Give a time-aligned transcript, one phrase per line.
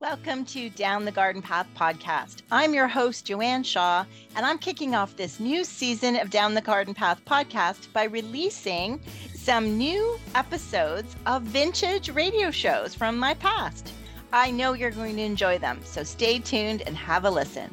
[0.00, 2.40] Welcome to Down the Garden Path podcast.
[2.50, 6.62] I'm your host, Joanne Shaw, and I'm kicking off this new season of Down the
[6.62, 8.98] Garden Path podcast by releasing
[9.34, 13.92] some new episodes of vintage radio shows from my past.
[14.32, 17.68] I know you're going to enjoy them, so stay tuned and have a listen.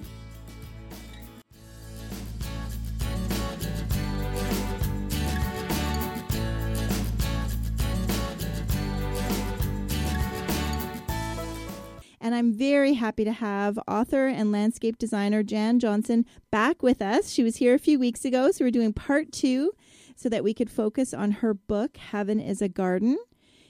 [12.37, 17.31] I'm very happy to have author and landscape designer Jan Johnsen back with us.
[17.31, 19.71] She was here a few weeks ago, so we're doing part two
[20.15, 23.17] so that we could focus on her book, Heaven is a Garden.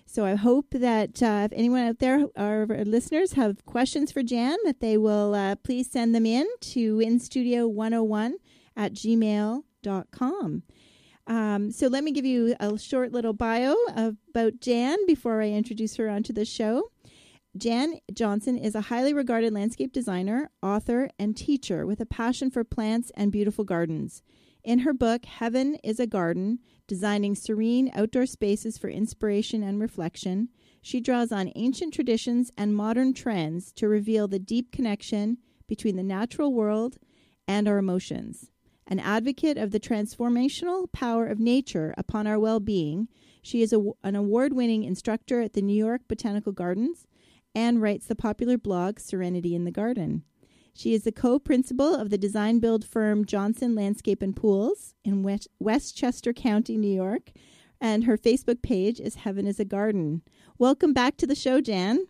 [0.06, 4.58] So I hope that uh, if anyone out there, our listeners, have questions for Jan,
[4.66, 8.34] that they will uh, please send them in to instudio101
[8.76, 10.64] at gmail.com.
[11.26, 15.96] Um, so let me give you a short little bio about Jan before I introduce
[15.96, 16.92] her onto the show.
[17.58, 22.64] Jan Johnsen is a highly regarded landscape designer, author, and teacher with a passion for
[22.64, 24.22] plants and beautiful gardens.
[24.64, 30.50] In her book, Heaven is a Garden Designing Serene Outdoor Spaces for Inspiration and Reflection,
[30.82, 36.04] she draws on ancient traditions and modern trends to reveal the deep connection between the
[36.04, 36.98] natural world
[37.46, 38.52] and our emotions.
[38.88, 43.10] An advocate of the transformational power of nature upon our well being,
[43.42, 47.06] she is a, an award winning instructor at the New York Botanical Gardens
[47.58, 50.22] and writes the popular blog Serenity in the Garden.
[50.76, 55.28] She is the co principal of the design build firm Johnsen Landscape and Pools in
[55.60, 57.32] Westchester County, New York,
[57.82, 60.22] and her Facebook page is Heaven is a Garden.
[60.60, 62.06] Welcome back to the show, Jan.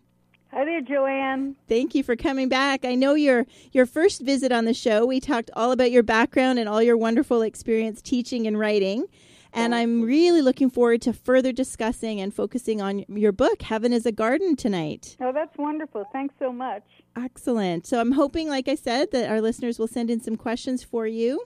[0.50, 1.56] Hi there, Joanne.
[1.66, 2.84] Thank you for coming back.
[2.84, 6.58] I know your your first visit on the show, we talked all about your background
[6.58, 9.06] and all your wonderful experience teaching and writing.
[9.52, 14.04] And I'm really looking forward to further discussing and focusing on your book, Heaven is
[14.06, 15.16] a Garden, tonight.
[15.20, 16.04] Oh, that's wonderful.
[16.12, 16.84] Thanks so much.
[17.16, 17.86] Excellent.
[17.86, 21.06] So I'm hoping, like I said, that our listeners will send in some questions for
[21.06, 21.44] you.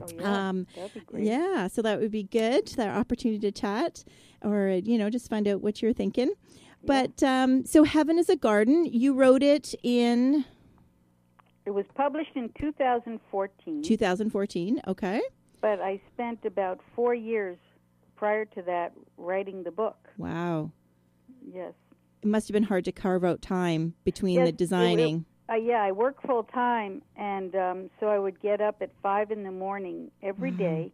[0.00, 0.48] Oh, yeah.
[0.48, 1.24] Um, That'd be great.
[1.24, 2.66] Yeah, so that would be good.
[2.68, 4.04] That opportunity to chat
[4.42, 6.28] or, you know, just find out what you're thinking.
[6.28, 6.62] Yeah.
[6.84, 10.44] But um, so Heaven is a Garden, you wrote it in.
[11.64, 13.82] It was published in 2014.
[13.82, 15.20] 2014, okay
[15.66, 17.58] but I spent about four years
[18.14, 19.96] prior to that writing the book.
[20.16, 20.70] Wow.
[21.44, 21.72] Yes.
[22.22, 25.26] It must have been hard to carve out time between yes, the designing.
[25.48, 28.76] It, it, uh, yeah, I work full time, and um, so I would get up
[28.80, 30.62] at five in the morning every mm-hmm.
[30.62, 30.92] day,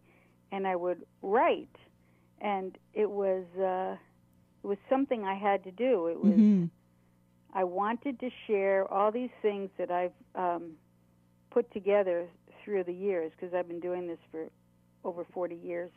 [0.51, 1.75] and I would write,
[2.41, 3.95] and it was uh,
[4.63, 6.07] it was something I had to do.
[6.07, 6.65] It was mm-hmm.
[7.53, 10.71] I wanted to share all these things that I've um,
[11.51, 12.27] put together
[12.65, 14.47] through the years because I've been doing this for
[15.03, 15.91] over 40 years,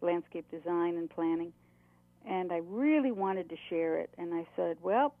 [0.00, 1.52] landscape design and planning.
[2.26, 4.10] And I really wanted to share it.
[4.18, 5.14] And I said, well,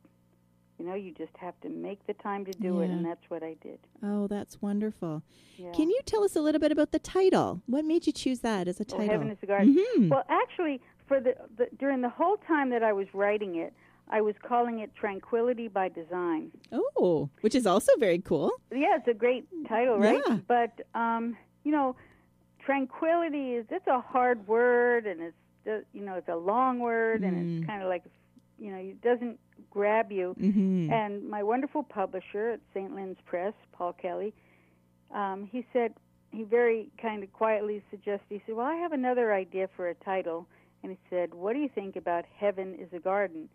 [0.78, 2.84] you know, you just have to make the time to do yeah.
[2.84, 2.90] it.
[2.90, 3.78] And that's what I did.
[4.02, 5.22] Oh, that's wonderful.
[5.56, 5.72] Yeah.
[5.72, 7.62] Can you tell us a little bit about the title?
[7.66, 9.08] What made you choose that as a title?
[9.08, 9.74] Heaven is a Garden.
[9.74, 10.08] Mm-hmm.
[10.10, 13.72] Well, actually, for the, the during the whole time that I was writing it,
[14.08, 16.50] I was calling it Tranquility by Design.
[16.72, 18.52] Oh, which is also very cool.
[18.70, 20.22] Yeah, it's a great title, right?
[20.28, 20.38] Yeah.
[20.46, 21.96] But um, you know,
[22.66, 27.28] tranquility is it's a hard word and it's you know it's a long word mm.
[27.28, 27.66] and it's mm.
[27.66, 28.04] kind of like
[28.58, 29.38] you know it doesn't
[29.70, 30.92] grab you mm-hmm.
[30.92, 34.34] and my wonderful publisher at st lynn's press paul kelly
[35.14, 35.94] um, he said
[36.32, 39.94] he very kind of quietly suggested he said well i have another idea for a
[39.94, 40.46] title
[40.82, 43.48] and he said what do you think about heaven is a garden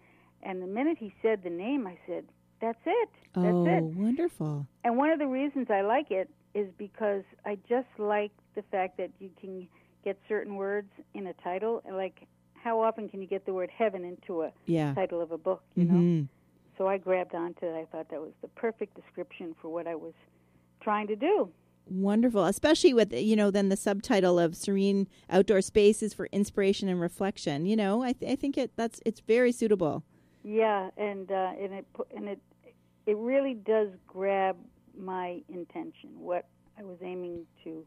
[0.43, 2.23] and the minute he said the name i said
[2.61, 6.67] that's it that's oh, it wonderful and one of the reasons i like it is
[6.77, 9.67] because i just like the fact that you can
[10.03, 11.81] get certain words in a title.
[11.91, 14.93] Like, how often can you get the word heaven into a yeah.
[14.93, 15.63] title of a book?
[15.75, 16.17] You mm-hmm.
[16.19, 16.27] know.
[16.77, 17.75] So I grabbed onto it.
[17.75, 20.13] I thought that was the perfect description for what I was
[20.81, 21.49] trying to do.
[21.89, 27.01] Wonderful, especially with you know then the subtitle of serene outdoor spaces for inspiration and
[27.01, 27.65] reflection.
[27.65, 30.03] You know, I, th- I think it that's it's very suitable.
[30.43, 31.85] Yeah, and uh, and it
[32.15, 32.39] and it
[33.07, 34.57] it really does grab
[34.97, 36.47] my intention, what
[36.77, 37.85] I was aiming to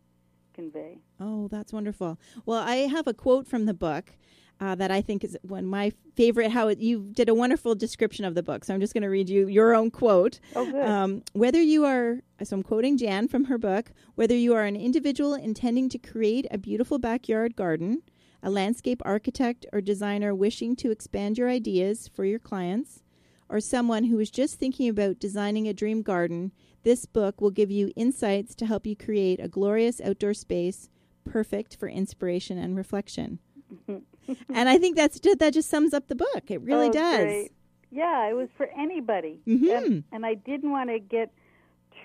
[0.54, 0.98] convey.
[1.20, 2.18] Oh, that's wonderful.
[2.46, 4.12] Well, I have a quote from the book.
[4.60, 6.52] Uh, that I think is one of my favorite.
[6.52, 8.64] How it, you did a wonderful description of the book.
[8.64, 10.38] So I'm just going to read you your own quote.
[10.54, 10.80] Oh, good.
[10.80, 14.76] Um, whether you are, so I'm quoting Jan from her book, whether you are an
[14.76, 18.02] individual intending to create a beautiful backyard garden,
[18.44, 23.02] a landscape architect or designer wishing to expand your ideas for your clients,
[23.48, 26.52] or someone who is just thinking about designing a dream garden,
[26.84, 30.88] this book will give you insights to help you create a glorious outdoor space
[31.24, 33.38] perfect for inspiration and reflection.
[33.88, 36.44] and I think that's that just sums up the book.
[36.48, 37.20] It really oh, does.
[37.20, 37.52] Great.
[37.90, 39.40] Yeah, it was for anybody.
[39.46, 39.76] Mhm.
[39.76, 41.32] And, and I didn't want to get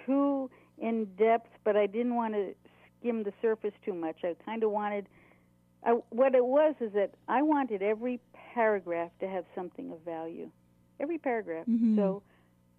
[0.06, 2.54] too in depth, but I didn't want to
[3.00, 4.18] skim the surface too much.
[4.24, 5.08] I kind of wanted.
[5.84, 8.20] I, what it was is that I wanted every
[8.54, 10.50] paragraph to have something of value.
[11.00, 11.66] Every paragraph.
[11.68, 11.96] Mhm.
[11.96, 12.22] So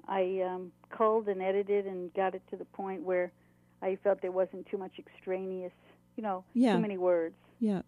[0.08, 3.32] I um, culled and edited and got it to the point where
[3.82, 5.73] I felt there wasn't too much extraneous,
[6.17, 6.75] you know, Yeah.
[6.75, 7.35] too many words.
[7.61, 7.82] Yeah.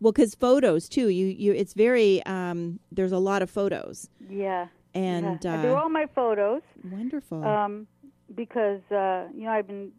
[0.00, 1.08] Well, because photos too.
[1.08, 1.52] You you.
[1.52, 2.24] It's very.
[2.26, 2.80] Um.
[2.92, 4.66] There's a lot of photos, Yeah.
[4.94, 5.54] and yeah.
[5.58, 6.62] uh, they're all my photos.
[6.90, 7.42] wonderful.
[7.44, 7.86] um,
[8.34, 9.92] because uh, you know I've been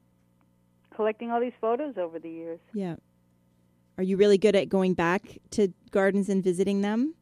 [0.95, 2.59] collecting all these photos over the years.
[2.73, 2.95] yeah.
[3.97, 7.15] Are you really good at going back to gardens and visiting them?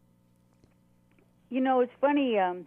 [1.50, 2.38] You know, it's funny.
[2.40, 2.66] Um,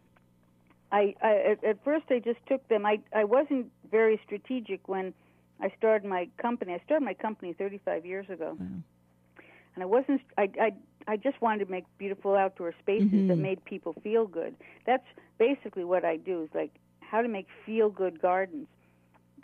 [0.92, 2.86] I, I at, at first I just took them.
[2.86, 5.12] I I wasn't very strategic when
[5.60, 6.74] I started my company.
[6.74, 8.66] I started my company 35 years ago, Wow.
[9.74, 10.20] and I wasn't.
[10.38, 10.72] I I
[11.08, 13.42] I just wanted to make beautiful outdoor spaces that Mhm.
[13.42, 14.54] made people feel good.
[14.86, 15.06] That's
[15.38, 16.42] basically what I do.
[16.42, 18.68] Is like how to make feel good gardens.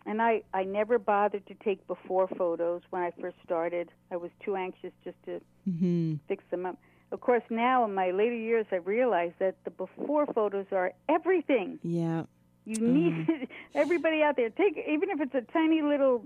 [0.04, 3.88] And I, I never bothered to take before photos when I first started.
[4.10, 6.76] I was too anxious just to hmm fix them up.
[7.12, 11.78] Of course, now in my later years, I've realized that the before photos are everything.
[11.82, 12.24] Yeah.
[12.64, 14.48] You need everybody out there.
[14.50, 16.24] Take even if it's a tiny little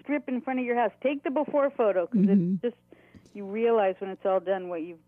[0.00, 0.90] strip in front of your house.
[1.02, 2.54] Take the before photo because Mhm.
[2.54, 2.76] it's just
[3.34, 4.98] you realize when it's all done what you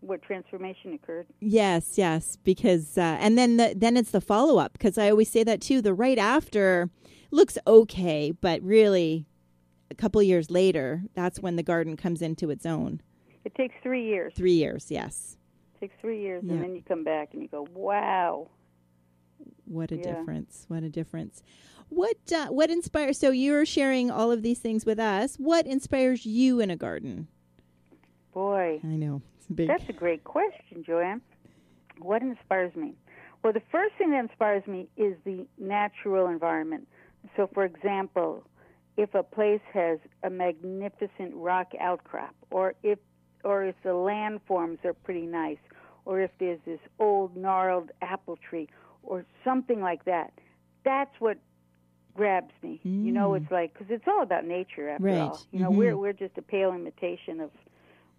[0.00, 1.26] what transformation occurred.
[1.40, 5.30] Yes, yes, because uh, and then the, then it's the follow up because I always
[5.30, 5.80] say that too.
[5.82, 6.90] The right after
[7.30, 9.26] looks okay, but really,
[9.90, 13.00] a couple years later, that's when the garden comes into its own.
[13.44, 14.32] It takes three years.
[14.34, 15.36] Three years, yes.
[15.76, 16.54] It takes three years, Yeah.
[16.54, 18.48] and then you come back and you go, "Wow."
[19.66, 20.02] What a Yeah.
[20.02, 20.64] difference!
[20.68, 21.42] What a difference!
[21.90, 23.18] What uh, what inspires?
[23.18, 25.36] So you're sharing all of these things with us.
[25.36, 27.28] What inspires you in a garden?
[28.32, 29.22] Boy, I know.
[29.50, 31.20] That's a great question, Joanne.
[31.98, 32.94] What inspires me?
[33.42, 36.88] Well, the first thing that inspires me is the natural environment.
[37.36, 38.46] So, for example,
[38.96, 42.98] if a place has a magnificent rock outcrop, or if
[43.44, 45.58] or if the landforms are pretty nice,
[46.04, 48.68] or if there's this old gnarled apple tree,
[49.02, 50.32] or something like that,
[50.84, 51.38] that's what
[52.14, 52.80] grabs me.
[53.02, 53.36] You know, Mm.
[53.36, 55.20] it's like because it's all about nature after Right.
[55.20, 55.42] all.
[55.52, 55.76] You know, Mhm.
[55.78, 57.50] we're we're just a pale imitation of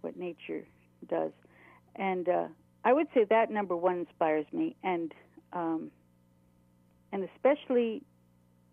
[0.02, 0.64] what nature
[1.08, 1.32] does.
[1.96, 2.48] And uh,
[2.84, 5.12] I would say that number one inspires me, and
[5.52, 5.90] um,
[7.12, 8.02] and especially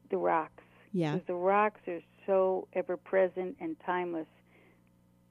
[0.10, 0.64] the rocks.
[0.92, 4.28] yeah, Because the rocks are so ever present and timeless.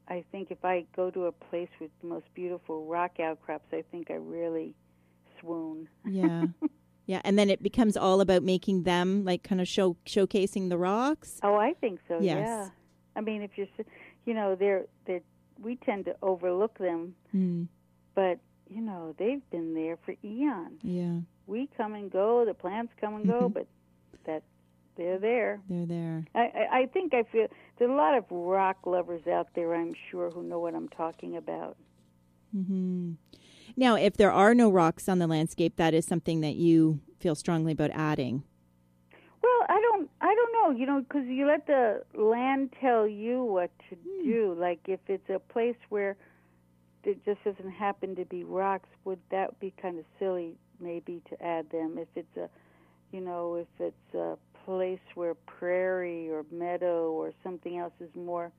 [0.08, 3.82] I think if I go to a place with the most beautiful rock outcrops, I
[3.90, 4.74] think I really
[5.40, 5.88] swoon.
[6.04, 6.46] yeah,
[7.06, 7.20] yeah.
[7.24, 11.38] And then it becomes all about making them like kind of show showcasing the rocks.
[11.42, 12.18] Oh, I think so.
[12.20, 12.46] Yes.
[12.46, 12.68] Yeah.
[13.16, 13.86] I mean, if you're, s-
[14.26, 15.20] you know, they're they
[15.60, 17.68] we tend to overlook them, Mm,
[18.14, 18.38] but
[18.68, 20.80] you know they've been there for eons.
[20.82, 23.54] yeah, we come and go, the plants come and go, Mhm.
[23.54, 23.66] but
[24.96, 25.60] they're there.
[25.68, 26.24] they're there.
[26.34, 27.46] I, I, think I feel
[27.78, 29.74] there's a lot of rock lovers out there.
[29.74, 31.76] I'm sure who know what I'm talking about.
[32.52, 33.12] hmm
[33.76, 37.34] Now, if there are no rocks on the landscape, that is something that you feel
[37.34, 38.44] strongly about adding.
[39.42, 43.42] Well, I don't, I don't know, you know, because you let the land tell you
[43.44, 44.24] what to Hmm.
[44.24, 44.56] do.
[44.58, 46.16] Like if it's a place where
[47.04, 51.42] there just doesn't happen to be rocks, would that be kind of silly maybe to
[51.44, 51.98] add them?
[51.98, 52.48] If it's a,
[53.10, 58.52] you know, if it's a place where prairie or meadow or something else is more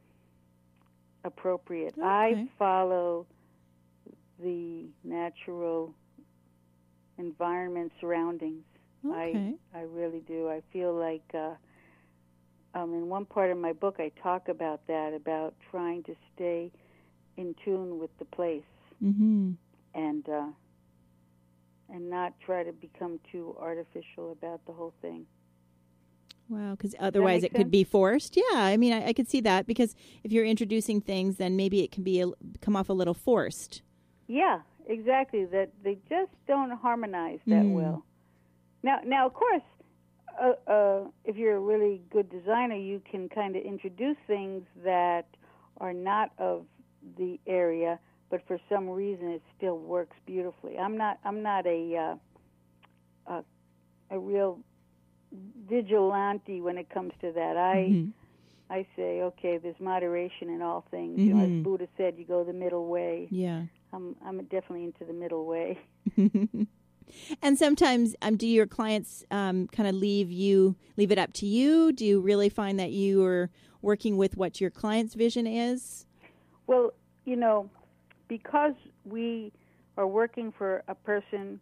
[1.24, 1.94] appropriate.
[1.98, 2.06] Okay.
[2.06, 3.26] I follow
[4.42, 5.94] the natural
[7.18, 8.64] environment surroundings.
[9.06, 9.54] Okay.
[9.76, 10.50] I really do.
[10.50, 11.56] I feel like uh,
[12.74, 16.72] um, in one part of my book, I talk about that about trying to stay
[17.38, 18.64] in tune with the place
[19.04, 19.52] mm-hmm.
[19.94, 20.48] and uh,
[21.90, 25.26] and not try to become too artificial about the whole thing.
[26.50, 28.36] Wow, because otherwise it could be forced.
[28.36, 31.82] Yeah, I mean, I, I could see that because if you're introducing things, then maybe
[31.84, 32.28] it can be a,
[32.62, 33.82] come off a little forced.
[34.28, 35.46] Yeah, exactly.
[35.46, 37.74] That they just don't harmonize that Mm.
[37.74, 38.06] well.
[38.84, 39.64] Now, now of course,
[40.42, 45.28] uh, uh, if you're a really good designer, you can kind of introduce things that
[45.78, 46.66] are not of
[47.18, 50.78] the area, but for some reason it still works beautifully.
[50.78, 51.20] I'm not.
[51.24, 52.18] I'm not a
[53.28, 53.44] uh, a,
[54.10, 54.60] a real
[55.68, 57.58] vigilante when it comes to that.
[57.58, 58.14] I Mhm.
[58.70, 61.20] I say, okay, there's moderation in all things.
[61.20, 63.28] You know, as Buddha said, you go the middle way.
[63.30, 63.64] Yeah.
[63.92, 65.80] I'm I'm definitely into the middle way.
[67.42, 71.46] and sometimes, um, do your clients um, kind of leave you leave it up to
[71.46, 71.92] you?
[71.92, 73.50] Do you really find that you are
[73.82, 76.06] working with what your client's vision is?
[76.66, 76.92] Well,
[77.26, 77.70] you know,
[78.28, 78.74] because
[79.04, 79.52] we
[79.98, 81.60] are working for a person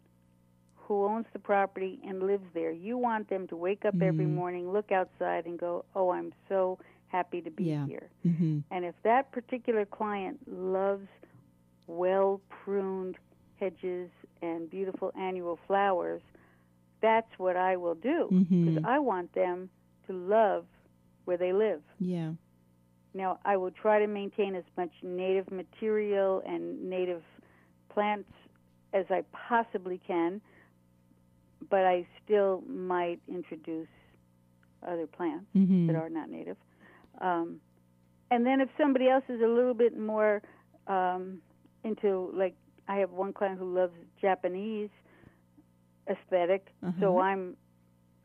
[0.86, 2.70] who owns the property and lives there.
[2.72, 4.34] You want them to wake up every Mhm.
[4.34, 7.86] morning, look outside, and go, "Oh, I'm so happy to be Yeah.
[7.86, 8.60] here." Mm-hmm.
[8.70, 11.08] And if that particular client loves
[11.86, 13.16] well pruned
[13.58, 14.10] hedges
[14.42, 16.22] and beautiful annual flowers,
[17.00, 18.84] that's what I will do because Mhm.
[18.84, 19.70] I want them
[20.06, 20.66] to love
[21.24, 21.82] where they live.
[21.98, 22.32] Yeah.
[23.14, 27.22] Now, I will try to maintain as much native material and native
[27.88, 28.30] plants
[28.92, 30.40] as I possibly can,
[31.70, 33.88] but I still might introduce
[34.86, 35.86] other plants Mm-hmm.
[35.86, 36.56] that are not native.
[37.20, 37.60] Um,
[38.30, 40.42] and then if somebody else is a little bit more
[40.86, 41.40] um,
[41.84, 42.54] into, like,
[42.88, 44.90] I have one client who loves Japanese
[46.08, 46.68] aesthetic,
[47.00, 47.22] so Uh-huh.
[47.22, 47.56] I'm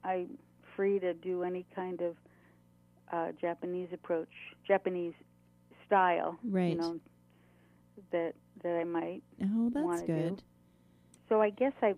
[0.03, 0.37] I'm
[0.75, 2.15] free to do any kind of
[3.11, 4.29] uh, Japanese approach,
[4.67, 5.13] Japanese
[5.85, 6.69] style, Right.
[6.71, 6.99] you know,
[8.11, 9.21] that that I might.
[9.43, 10.13] Oh, that's wanna do.
[10.13, 10.43] good.
[11.29, 11.93] So I guess I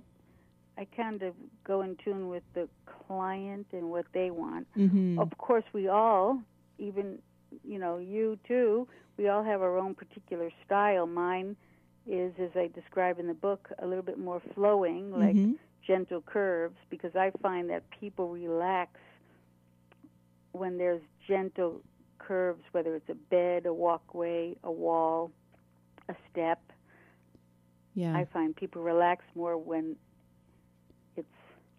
[0.79, 1.33] I kind of
[1.65, 2.69] go in tune with the
[3.07, 4.65] client and what they want.
[4.77, 5.19] Mm-hmm.
[5.19, 6.41] Of course, we all,
[6.77, 7.19] even
[7.65, 11.05] you know, you too, we all have our own particular style.
[11.05, 11.57] Mine
[12.07, 15.57] is, as I describe in the book, a little bit more flowing, like Mhm.
[15.81, 19.00] gentle curves, because I find that people relax
[20.53, 21.81] when there's gentle
[22.19, 25.31] curves, whether it's a bed, a walkway, a wall,
[26.07, 26.62] a step.
[27.95, 28.15] Yeah.
[28.15, 29.98] I find people relax more when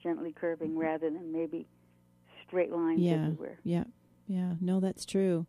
[0.02, 1.66] gently curving rather than maybe
[2.46, 3.26] straight lines Yeah.
[3.26, 3.58] everywhere.
[3.64, 3.84] Yeah,
[4.26, 4.54] yeah.
[4.60, 5.46] No, that's true.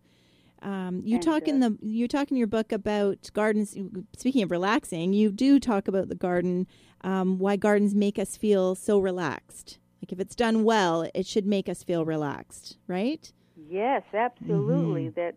[0.61, 3.75] Um, you And, talk in uh, the you talk in your book about gardens.
[4.15, 6.67] Speaking of relaxing, you do talk about the garden.
[7.01, 9.79] Um, why gardens make us feel so relaxed.
[10.01, 13.31] Like if it's done well, it should make us feel relaxed, right?
[13.69, 15.05] Yes, absolutely.
[15.05, 15.19] Mm-hmm.
[15.19, 15.35] That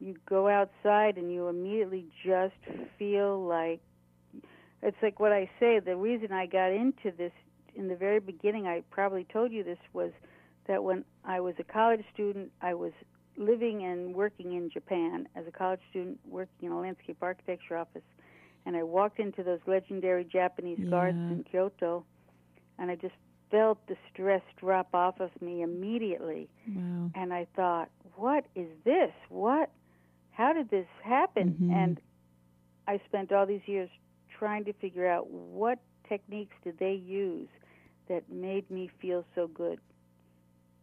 [0.00, 2.54] you go outside and you immediately just
[2.98, 3.80] feel like
[4.82, 5.78] it's like what I say.
[5.78, 7.32] The reason I got into this
[7.78, 10.10] in the very beginning, I probably told you this, was
[10.66, 12.92] that when I was a college student, I was
[13.36, 18.02] living and working in Japan as a college student, working in a landscape architecture office,
[18.66, 22.04] and I walked into those legendary Japanese gardens in Kyoto,
[22.78, 23.14] and I just
[23.50, 27.10] felt the stress drop off of me immediately Wow.
[27.14, 29.12] and I thought, "What is this?
[29.30, 29.70] What?
[30.32, 31.72] How did this happen?" Mhm.
[31.72, 32.00] And
[32.86, 33.88] I spent all these years
[34.28, 37.48] trying to figure out what techniques did they use
[38.08, 39.78] that made me feel so good.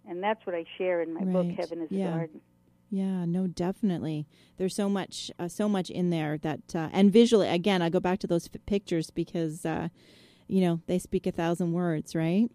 [0.08, 2.10] And that's what I share in my book, Heaven is Yeah.
[2.10, 2.42] a Garden.
[2.92, 4.28] Yeah, no, definitely.
[4.58, 8.00] There's so much, uh, so much in there that, uh, and visually, again, I go
[8.00, 9.90] back to those f- pictures because, uh,
[10.48, 12.50] you know, they speak a thousand words, right?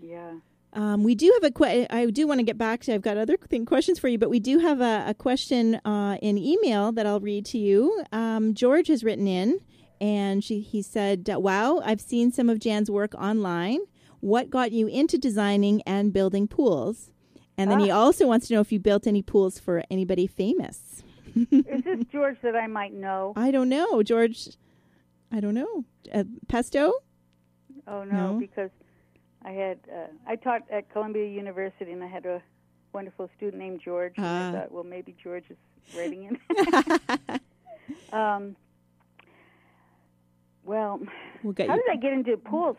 [0.00, 0.38] Yeah.
[0.72, 2.94] Um, we do have a que- I do want to get back to.
[2.94, 6.18] I've got other thing questions for you, but we do have a, a question uh,
[6.20, 8.02] in email that I'll read to you.
[8.10, 9.60] Um, George has written in,
[10.00, 13.80] and she he said, "Wow, I've seen some of Jan's work online.
[14.20, 17.10] What got you into designing and building pools?"
[17.56, 21.04] And then he also wants to know if you built any pools for anybody famous.
[21.36, 23.32] is this George that I might know?
[23.36, 24.48] I don't know, George.
[25.30, 25.84] I don't know.
[26.12, 26.92] Uh, Pesto?
[27.86, 28.38] Oh no, No?
[28.40, 28.70] because
[29.44, 32.42] I had uh, I taught at Columbia University and I had a
[32.92, 34.14] wonderful student named George.
[34.16, 34.48] And Ah.
[34.48, 35.56] I thought, well, maybe George is
[35.96, 37.40] writing in.
[38.12, 38.56] um,
[40.64, 41.00] well,
[41.42, 41.82] We'll how you.
[41.86, 42.76] did I get into pools?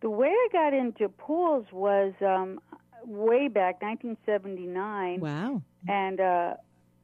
[0.00, 2.60] The way I got into pools was um,
[3.04, 5.62] way back, 1979, Wow.
[5.88, 6.54] and uh,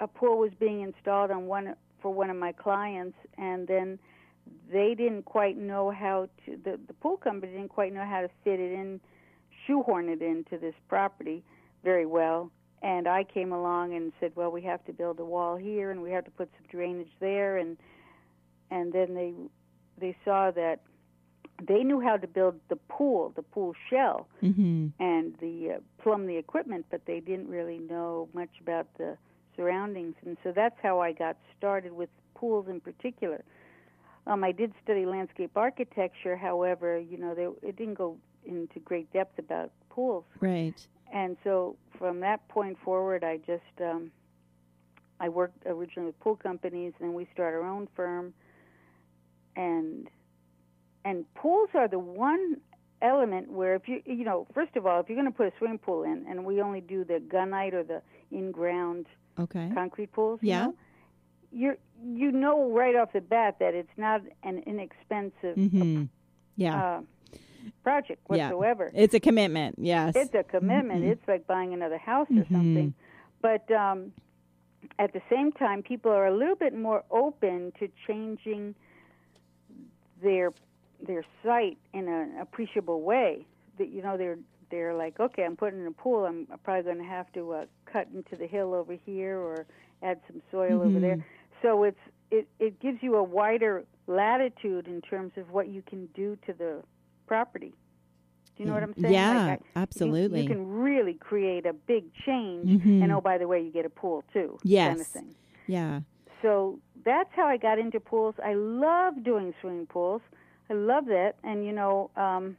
[0.00, 3.98] a pool was being installed on one for one of my clients, and then
[4.70, 6.56] they didn't quite know how to.
[6.62, 9.00] The, the pool company didn't quite know how to fit it in,
[9.66, 11.42] shoehorn it into this property
[11.82, 12.50] very well.
[12.82, 16.02] And I came along and said, "Well, we have to build a wall here, and
[16.02, 17.78] we have to put some drainage there." And
[18.70, 19.32] and then they
[19.98, 20.80] they saw that
[21.62, 24.88] they knew how to build the pool, the pool shell, Mm-hmm.
[24.98, 29.16] and the uh, plumb the equipment, but they didn't really know much about the
[29.56, 33.44] surroundings, and so that's how I got started with pools in particular.
[34.26, 39.12] Um, I did study landscape architecture, however, you know, they, it didn't go into great
[39.12, 40.86] depth about pools, Right.
[41.12, 44.10] and so from that point forward, I just um,
[45.20, 48.34] I worked originally with pool companies, and then we started our own firm,
[49.56, 50.08] and
[51.04, 52.56] and pools are the one
[53.02, 55.52] element where if you you know first of all if you're going to put a
[55.58, 59.06] swimming pool in and we only do the gunite or the in ground
[59.38, 59.70] Okay.
[59.74, 60.66] concrete pools you Yeah.
[60.66, 60.74] know,
[61.52, 66.04] you're you know right off the bat that it's not an inexpensive Mm-hmm.
[66.56, 66.82] Yeah.
[66.96, 67.00] uh,
[67.82, 68.48] project Yeah.
[68.48, 69.76] whatsoever it's a commitment.
[69.78, 70.14] Yes.
[70.16, 71.10] it's a commitment Mhm.
[71.12, 72.52] it's like buying another house or Mhm.
[72.52, 72.94] something
[73.42, 74.12] but um
[74.98, 78.74] at the same time people are a little bit more open to changing
[80.22, 80.52] their
[81.06, 83.46] their site in an appreciable way.
[83.78, 84.38] That you know they're
[84.70, 86.24] they're like, okay, I'm putting in a pool.
[86.24, 89.66] I'm probably going to have to uh, cut into the hill over here or
[90.02, 91.16] add some soil over there.
[91.16, 91.58] Mm-hmm.
[91.62, 91.98] So it's
[92.30, 96.52] it it gives you a wider latitude in terms of what you can do to
[96.52, 96.82] the
[97.26, 97.72] property.
[98.56, 99.12] Do you know what I'm saying?
[99.12, 100.42] Yeah, Like, I- absolutely.
[100.42, 103.02] You, can really create a big change, Mhm.
[103.02, 104.50] and oh, by the way, you get a pool too.
[104.50, 105.08] Kind of Yes.
[105.08, 105.34] thing.
[105.66, 106.00] Yeah.
[106.40, 108.34] So that's how I got into pools.
[108.44, 110.22] I love doing swimming pools.
[110.70, 112.56] I love that, and you know, um,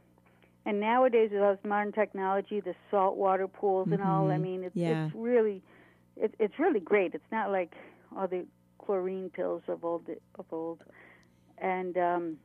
[0.64, 4.30] and nowadays with all this modern technology, the saltwater pools and all.
[4.30, 4.42] I Mhm.
[4.42, 5.08] mean, it's, Yeah.
[5.08, 5.62] it's really,
[6.16, 7.14] it, it's really great.
[7.14, 7.72] It's not like
[8.16, 8.46] all the
[8.78, 10.82] chlorine pills of old of old,
[11.58, 12.38] and um,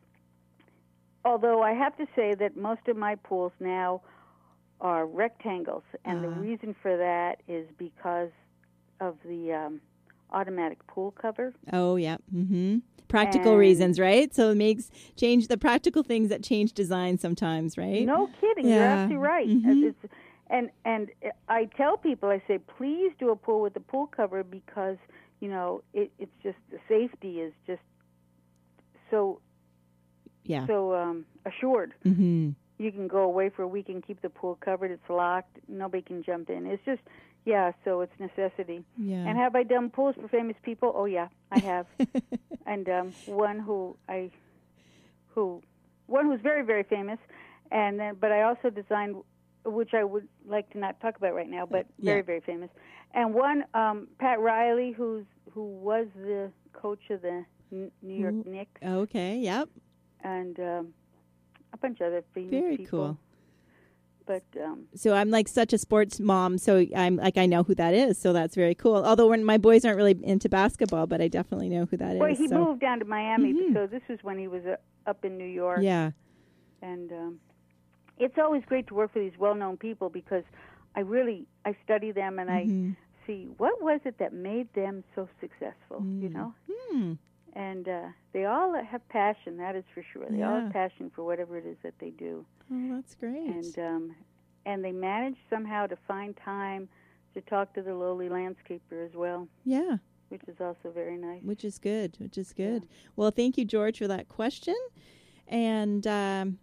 [1.26, 4.02] although I have to say that most of my pools now
[4.82, 6.32] are rectangles, and the Ah.
[6.32, 8.32] reason for that is because
[9.00, 9.82] of the um,
[10.32, 11.54] automatic pool cover.
[11.74, 12.18] Oh, yeah.
[12.34, 12.80] Mm-hmm.
[13.08, 14.34] Practical And- reasons, right?
[14.34, 18.06] So it makes change the practical things that change design sometimes, right?
[18.06, 18.94] No kidding, you're Yeah.
[19.04, 19.48] absolutely right.
[19.50, 19.84] Mhm.
[19.90, 20.14] It's,
[20.50, 21.10] and and
[21.50, 24.98] I tell people, I say, please do a pool with the pool cover because
[25.40, 27.82] you know it, it's just the safety is just
[29.10, 29.40] so
[30.44, 30.66] Yeah.
[30.68, 31.94] so um, assured.
[32.06, 32.52] Mm-hmm.
[32.80, 34.90] You can go away for a week and keep the pool covered.
[34.92, 35.58] It's locked.
[35.68, 36.66] Nobody can jump in.
[36.66, 37.02] It's just
[37.46, 37.72] yeah.
[37.84, 38.84] So it's necessity.
[38.98, 39.26] Yeah.
[39.28, 40.92] And have I done pools for famous people?
[40.96, 41.86] Oh yeah, I have.
[42.66, 44.30] and um, one who I,
[45.34, 45.62] who,
[46.08, 47.20] one who's very very famous,
[47.72, 49.16] and then but I also designed,
[49.66, 52.24] which I would like to not talk about right now, but very Yeah.
[52.24, 52.70] very famous,
[53.14, 58.34] and one um, Pat Riley, who's who was the coach of the N- New York
[58.36, 58.50] Ooh.
[58.50, 59.38] Knicks, okay.
[59.40, 59.70] Yep.
[60.24, 60.94] and um,
[61.74, 63.00] a bunch of other famous Very people.
[63.00, 63.18] cool.
[64.26, 67.76] But um, So I'm like such a sports mom, so I'm like I know who
[67.76, 68.18] that is.
[68.18, 69.04] So that's very cool.
[69.06, 72.20] Although when my boys aren't really into basketball, but I definitely know who that is.
[72.20, 72.56] well, he so.
[72.56, 73.74] moved down to Miami, Mhm.
[73.74, 74.76] so this was when he was uh,
[75.08, 75.80] up in New York.
[75.82, 76.12] Yeah.
[76.84, 77.40] and um,
[78.18, 80.44] it's always great to work for these well-known people because
[80.96, 82.96] I really I study them and I Mhm.
[83.28, 86.34] see what was it that made them so successful, you Mm.
[86.34, 86.54] know.
[86.70, 87.14] Hmm.
[87.54, 90.26] And uh, they all have passion, that is for sure.
[90.30, 93.46] They all have passion for whatever it is that they do, Oh, that's great.
[93.50, 94.16] and um,
[94.66, 96.88] and they manage somehow to find time
[97.34, 99.98] to talk to the lowly landscaper as well, yeah.
[100.30, 101.42] which is also very nice.
[101.44, 104.76] which is good which is good well thank you george for that question
[105.48, 106.58] and um,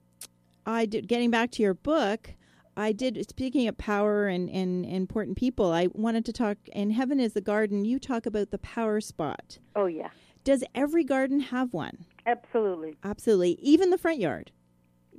[0.66, 2.34] i did getting back to your book
[2.76, 7.18] i did speaking of power and, and important people i wanted to talk in heaven
[7.20, 10.10] is the garden you talk about the power spot Oh yeah,
[10.48, 12.06] does every garden have one?
[12.24, 12.96] Absolutely.
[13.04, 13.58] absolutely.
[13.60, 14.50] Even the front yard?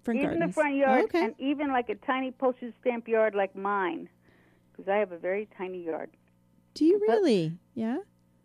[0.03, 0.49] Front even gardens.
[0.49, 1.23] the front yard, okay.
[1.23, 4.09] and even like a tiny postage stamp yard like mine,
[4.71, 6.09] because I have a very tiny yard.
[6.73, 7.53] do you but- really?
[7.75, 7.97] Yeah?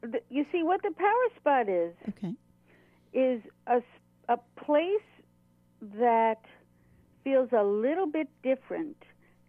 [0.03, 2.35] The- You see, what the power spot is okay.
[3.15, 3.81] is a
[4.29, 5.09] a place
[6.01, 6.43] that
[7.23, 8.97] feels a little bit different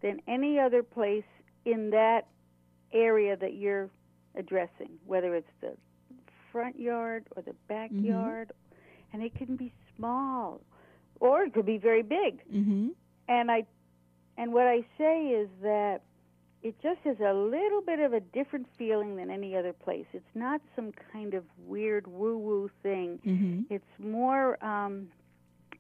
[0.02, 1.24] than any other place
[1.66, 2.28] in that
[2.94, 3.90] area that you're
[4.36, 5.76] addressing, whether it's the
[6.56, 8.48] front yard or the backyard,
[9.12, 10.62] and it can be small,
[11.20, 12.34] or it could be very big.
[12.50, 12.88] mm-hmm
[13.28, 13.60] and I
[14.38, 15.98] and what I say is that
[16.68, 20.06] it just has a little bit of a different feeling than any other place.
[20.14, 23.10] It's not some kind of weird woo woo thing.
[23.26, 25.08] mm-hmm It's more um,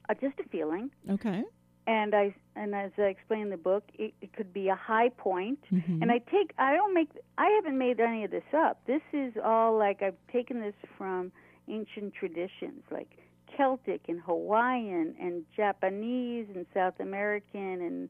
[0.09, 0.89] uh, just a feeling.
[1.09, 1.43] okay
[1.87, 5.09] And I and as I explain in the book, it, it could be a high
[5.09, 5.59] point.
[5.71, 6.01] Mhm.
[6.01, 8.79] And I take I don't make I haven't made any of this up.
[8.85, 11.31] This is all like I've taken this from
[11.67, 13.09] ancient traditions like
[13.55, 18.09] Celtic and Hawaiian and Japanese and South American and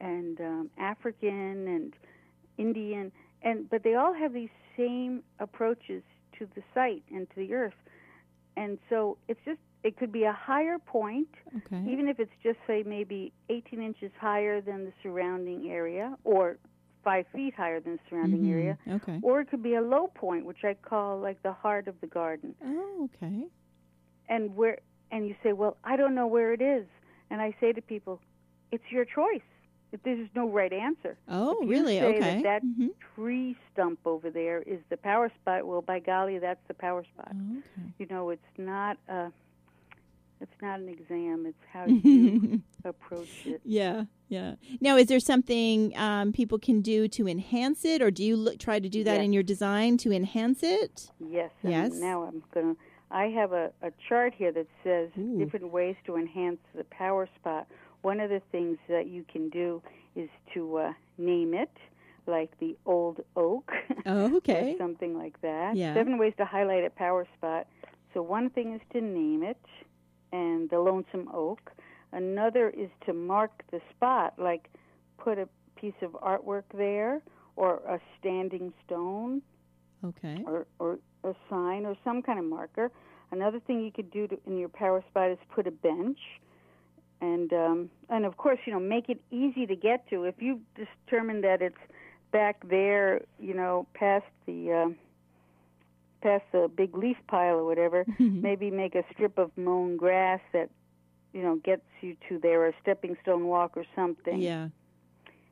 [0.00, 1.94] and um, African and
[2.58, 3.10] Indian
[3.42, 6.02] and but they all have these same approaches
[6.38, 7.74] to the site and to the earth.
[8.56, 11.82] And so it's just it could be a higher point okay.
[11.88, 16.58] even if it's just say maybe 18 inches higher than the surrounding area or
[17.04, 18.50] five feet higher than the surrounding Mhm.
[18.50, 18.78] area.
[18.88, 19.18] Okay.
[19.22, 22.06] Or it could be a low point which i call like the heart of the
[22.08, 22.54] garden.
[22.64, 23.46] Oh okay.
[24.28, 24.78] And where
[25.10, 26.86] and you say well i don't know where it is.
[27.30, 28.20] And i say to people
[28.72, 29.48] it's your choice.
[29.90, 31.16] If there's no right answer.
[31.28, 31.98] Oh really?
[31.98, 32.20] say okay.
[32.20, 32.90] that, that Mhm.
[33.14, 37.32] tree stump over there is the power spot well by golly that's the power spot.
[37.34, 37.88] Oh, okay.
[37.98, 39.32] You know it's not a
[40.40, 44.54] it's not an exam it's how you approach it Yeah, yeah.
[44.80, 48.58] Now, is there something um, people can do to enhance it, or do you look,
[48.58, 49.24] try to do that Yes.
[49.24, 51.10] in your design to enhance it?
[51.18, 51.50] Yes.
[51.62, 51.92] Yes.
[51.94, 52.80] Now I'm going to.
[53.10, 55.38] I have a, a chart here that says Ooh.
[55.38, 57.66] different ways to enhance the power spot.
[58.02, 59.82] One of the things that you can do
[60.14, 61.70] is to uh, name it,
[62.26, 63.72] like the old oak,
[64.04, 64.76] Oh, okay.
[64.78, 65.74] something like that.
[65.74, 65.94] Yeah.
[65.94, 67.66] Seven ways to highlight a power spot.
[68.12, 69.56] So one thing is to name it,
[70.32, 71.72] and the lonesome oak.
[72.12, 74.70] Another is to mark the spot, like
[75.18, 77.20] put a piece of artwork there
[77.56, 79.42] or a standing stone
[80.04, 80.42] Okay.
[80.46, 82.90] or, or a sign or some kind of marker.
[83.30, 86.18] Another thing you could do to, in your power spot is put a bench,
[87.20, 90.24] and um, and of course you know make it easy to get to.
[90.24, 91.76] If you determine that it's
[92.32, 94.88] back there, you know, past the uh,
[96.20, 100.70] past the big leaf pile or whatever, maybe make a strip of mown grass that
[101.32, 104.68] you know gets you to there, or a stepping stone walk or something Yeah.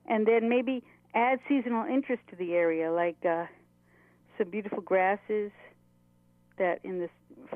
[0.07, 0.83] and then maybe
[1.15, 3.47] add seasonal interest to the area, like uh,
[4.39, 5.51] some beautiful grasses
[6.59, 7.09] that in the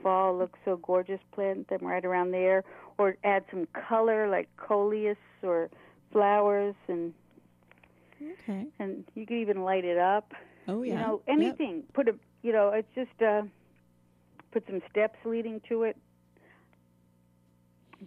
[0.03, 1.21] fall look so gorgeous.
[1.33, 2.65] Plant them right around there,
[2.99, 5.71] or add some color, like coleus or
[6.13, 7.13] flowers, and
[8.43, 8.67] Okay.
[8.79, 10.33] and you could even light it up.
[10.69, 10.93] Oh yeah.
[10.95, 11.37] You know, Yep.
[11.39, 11.83] anything.
[11.93, 13.43] Put a, you know, it's just uh,
[14.53, 15.97] put some steps leading to it.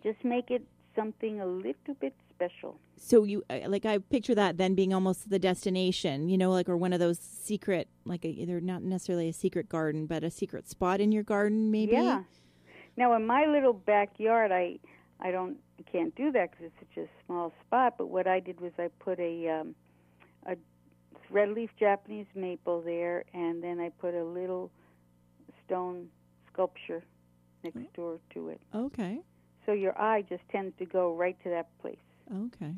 [0.04, 0.64] Just make it
[0.96, 2.80] something a little bit special.
[2.98, 6.78] So you like I picture that then being almost the destination, you know, like or
[6.78, 10.68] one of those secret, like a, they're not necessarily a secret garden, but a secret
[10.70, 11.94] spot in your garden, maybe.
[11.94, 12.24] Yeah.
[12.98, 14.80] Now in my little backyard, I
[15.20, 15.58] I don't
[15.92, 17.96] can't do that because it's such a small spot.
[17.98, 19.76] But what I did was I put a um,
[20.46, 20.56] a
[21.30, 24.72] red leaf Japanese maple there, and then I put a little
[25.66, 26.08] stone
[26.52, 27.04] sculpture
[27.64, 28.62] next door to it.
[28.76, 29.20] Okay.
[29.66, 31.98] So your eye just tends to go right to that place.
[32.32, 32.74] Okay.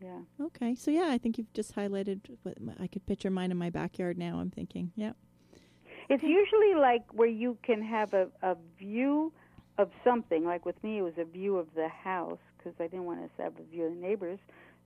[0.00, 0.20] Yeah.
[0.40, 0.74] Okay.
[0.74, 3.70] So yeah, I think you've just highlighted what my, I could picture mine in my
[3.70, 4.38] backyard now.
[4.38, 5.12] I'm thinking, yeah.
[6.08, 9.32] It's usually like where you can have a, a view
[9.76, 10.44] of something.
[10.44, 13.42] Like with me, it was a view of the house because I didn't want to
[13.42, 14.38] have a view of the neighbors.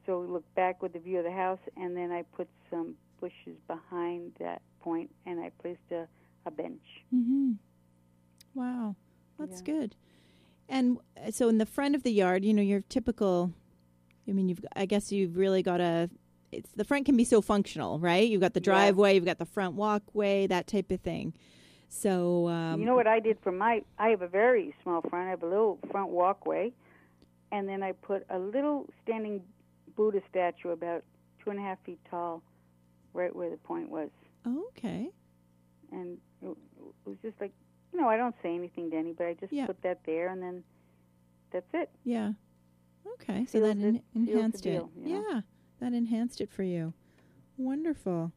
[0.07, 2.95] So we look back with the view of the house, and then I put some
[3.21, 6.07] bushes behind that point, and I placed a,
[6.47, 6.83] a bench.
[7.15, 7.53] Mm-hmm.
[8.55, 8.97] Wow,
[9.39, 9.75] that's Yeah.
[9.75, 9.97] good.
[10.69, 13.53] And uh, so in the front of the yard, you know, your typical.
[14.29, 14.65] I mean, you've.
[14.77, 16.09] I guess you've really got a.
[16.53, 18.29] It's the front can be so functional, right?
[18.29, 18.65] You've got the Yeah.
[18.65, 21.33] driveway, you've got the front walkway, that type of thing.
[21.89, 23.83] So um, you know what I did for my?
[23.99, 25.27] I have a very small front.
[25.27, 26.73] I have a little front walkway,
[27.51, 29.43] and then I put a little standing
[29.97, 31.05] Buddha statue about
[31.43, 32.43] two and a half feet tall,
[33.15, 34.11] right where the point was.
[34.47, 35.11] Okay.
[35.93, 36.57] and it, it
[37.05, 37.53] was just like
[37.93, 39.31] you know I don't say anything to anybody.
[39.31, 39.67] I just Yeah.
[39.67, 40.65] put that there, and then
[41.53, 41.91] that's it.
[42.05, 42.33] Yeah.
[43.15, 43.45] Okay.
[43.47, 44.71] So that en- enhanced it.
[44.71, 45.25] deal, you know?
[45.31, 45.41] Yeah.
[45.81, 46.95] That enhanced it for you.
[47.57, 48.33] Wonderful.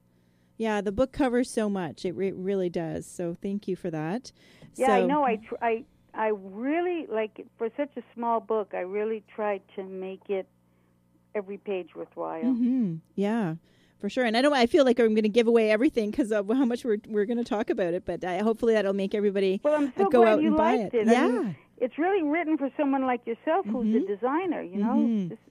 [0.57, 2.05] Yeah, the book covers so much.
[2.05, 3.05] It re- really does.
[3.05, 4.31] So thank you for that.
[4.75, 5.23] Yeah, I know.
[5.23, 8.73] I tr- I I really like it for such a small book.
[8.73, 10.47] I really tried to make it
[11.35, 12.41] every page worthwhile.
[12.41, 13.55] hmm Yeah,
[13.99, 14.23] for sure.
[14.25, 14.53] And I don't.
[14.53, 17.25] I feel like I'm going to give away everything because of how much we're we're
[17.25, 18.05] going to talk about it.
[18.05, 20.75] But I, hopefully that'll make everybody Well, I'm so go glad out you and buy
[20.77, 21.07] liked it.
[21.07, 21.07] it.
[21.09, 24.03] I Yeah, mean, it's really written for someone like yourself, who's Mhm.
[24.03, 24.61] a designer.
[24.61, 25.29] You know, Mhm.
[25.29, 25.41] Just-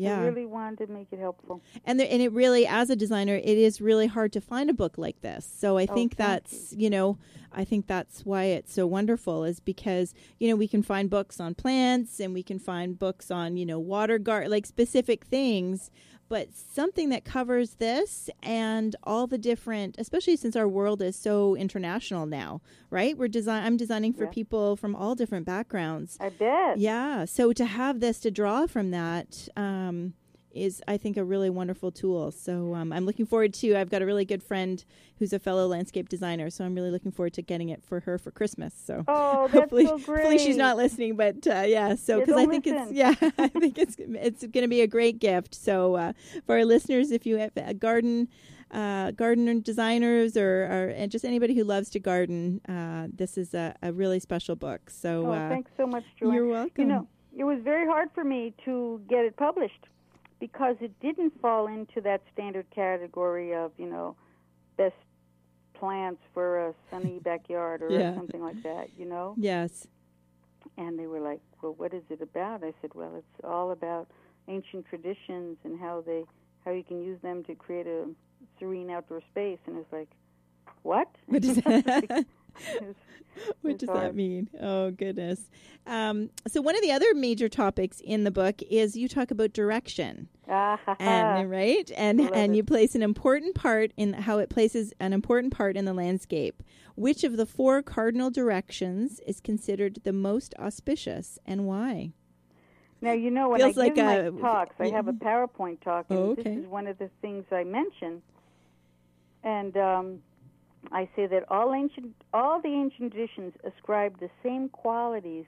[0.00, 0.20] yeah.
[0.20, 1.60] I really wanted to make it helpful.
[1.84, 4.72] and there, and it really, as a designer, it is really hard to find a
[4.74, 5.44] book like this.
[5.44, 7.18] So I Oh, think that's you know,
[7.52, 11.40] I think that's why it's so wonderful is because you know we can find books
[11.40, 15.90] on plants and we can find books on you know water guard like specific things.
[16.30, 21.56] But something that covers this and all the different, especially since our world is so
[21.56, 23.18] international now, right?
[23.18, 23.64] We're design.
[23.64, 24.30] I'm designing for Yeah.
[24.30, 26.16] people from all different backgrounds.
[26.20, 26.78] I bet.
[26.78, 27.24] Yeah.
[27.24, 30.14] So to have this to draw from that um,
[30.52, 32.30] is, I think, a really wonderful tool.
[32.30, 33.76] So um, I'm looking forward to.
[33.76, 34.84] I've got a really good friend
[35.18, 38.18] who's a fellow landscape designer, so I'm really looking forward to getting it for her
[38.18, 38.74] for Christmas.
[38.74, 39.04] So.
[39.06, 41.94] Oh, that's hopefully, so hopefully she's not listening, but uh, yeah.
[41.94, 45.18] So because I think it's yeah, I think it's it's going to be a great
[45.18, 45.54] gift.
[45.54, 46.12] So uh,
[46.46, 48.28] for our listeners, if you have a garden,
[48.70, 53.54] uh, garden designers or, or and just anybody who loves to garden, uh, this is
[53.54, 54.90] a, a really special book.
[54.90, 56.34] So Oh, uh, thanks so much, Joanne.
[56.34, 56.72] you're welcome.
[56.82, 59.86] You know, it was very hard for me to get it published
[60.40, 64.16] because it didn't fall into that standard category of, you know,
[64.76, 64.94] best
[65.74, 68.14] plants for a sunny backyard or Yeah.
[68.16, 69.36] something like that, you know?
[69.38, 69.86] yes.
[70.76, 74.08] And they were like, "Well, what is it about?" I said, "Well, it's all about
[74.48, 76.24] ancient traditions and how they
[76.64, 78.06] how you can use them to create a
[78.58, 80.08] serene outdoor space." And it was like,
[80.82, 82.26] "What?" What does that,
[83.62, 84.48] what does that mean?
[84.60, 85.48] Oh goodness.
[85.86, 89.52] Um, so one of the other major topics in the book is you talk about
[89.52, 92.58] direction, ah, and right, and and it.
[92.58, 96.62] you place an important part in how it places an important part in the landscape.
[96.96, 102.12] Which of the four cardinal directions is considered the most auspicious, and why?
[103.00, 105.80] Now you know when Feels I like give a- my talks, I have a PowerPoint
[105.80, 108.20] talk, and Oh, this is one of the things I mention.
[109.42, 110.22] And um,
[110.92, 115.44] I say that all ancient, all the ancient traditions ascribe the same qualities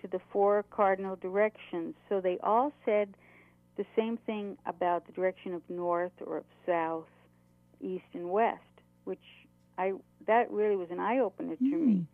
[0.00, 1.94] to the four cardinal directions.
[2.08, 3.14] So they all said
[3.76, 7.06] the same thing about the direction of north or of south,
[7.80, 8.60] east and west,
[9.04, 9.20] which
[9.78, 9.92] I
[10.26, 11.86] that really was an eye opener to Mm.
[11.86, 12.06] me.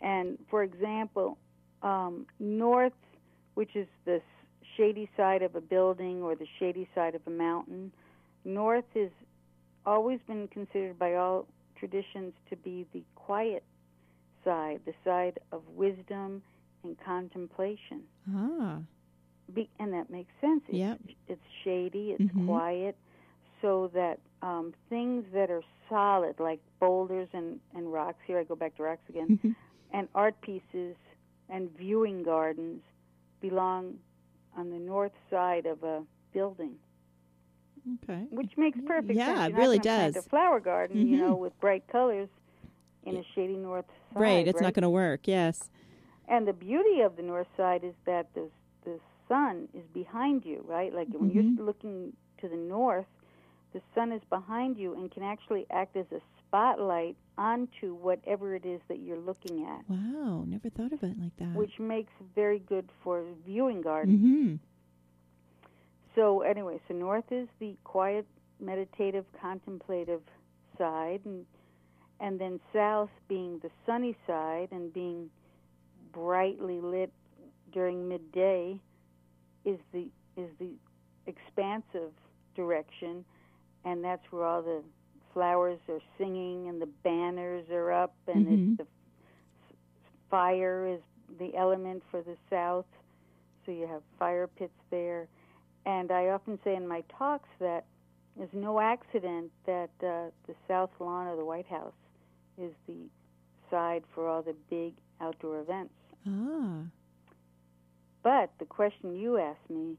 [0.00, 1.38] And for example,
[1.82, 2.92] um, north,
[3.54, 4.22] which is the
[4.76, 7.92] shady side of a building or the shady side of a mountain,
[8.44, 9.10] north is
[9.86, 11.46] always been considered by all
[11.78, 13.64] traditions to be the quiet
[14.44, 16.42] side, the side of wisdom
[16.84, 18.02] and contemplation.
[18.34, 18.78] Ah.
[19.54, 20.62] Be, and that makes sense.
[20.68, 21.00] It's, Yep.
[21.28, 22.46] it's shady, it's Mhm.
[22.46, 22.96] quiet,
[23.62, 28.54] so that um, things that are solid, like boulders and, and rocks, here I go
[28.54, 29.56] back to rocks again, Mhm.
[29.92, 30.94] and art pieces
[31.48, 32.82] and viewing gardens
[33.40, 33.98] belong
[34.56, 36.78] on the north side of a building,
[38.04, 38.26] Okay.
[38.30, 39.54] which makes perfect Yeah, sense.
[39.54, 40.16] it really does.
[40.16, 41.20] a flower garden, you Mhm.
[41.20, 42.28] know, with bright colors
[43.04, 44.20] in a shady north side.
[44.20, 44.46] Right.
[44.48, 44.66] It's right?
[44.66, 45.26] not going to work.
[45.26, 45.70] Yes.
[46.26, 48.50] And the beauty of the north side is that the
[48.84, 48.98] the
[49.28, 50.94] sun is behind you, right?
[50.94, 51.34] Like when Mhm.
[51.56, 53.06] you're looking to the north,
[53.72, 58.64] the sun is behind you and can actually act as a spotlight onto whatever it
[58.64, 60.44] is that you're looking at, Wow.
[60.46, 61.54] Never thought of it like that.
[61.54, 64.18] which makes very good for viewing gardens.
[64.18, 64.54] Mm-hmm.
[66.18, 68.26] So anyway, so north is the quiet,
[68.60, 70.20] meditative, contemplative
[70.76, 71.46] side, and
[72.20, 75.30] and then south being the sunny side and being
[76.12, 77.12] brightly lit
[77.72, 78.80] during midday
[79.64, 80.72] is the is the
[81.28, 82.10] expansive
[82.56, 83.24] direction,
[83.84, 84.82] and that's where all the
[85.32, 88.74] flowers are singing and the banners are up, and Mhm.
[88.78, 88.86] it's the
[90.28, 91.00] fire is
[91.38, 92.86] the element for the south,
[93.64, 95.28] so you have fire pits there.
[95.88, 97.84] And I often say in my talks that
[98.38, 102.00] it's no accident that uh, the south lawn of the White House
[102.60, 103.08] is the
[103.70, 105.94] side for all the big outdoor events.
[106.28, 106.82] Ah.
[108.22, 109.96] But the question you asked me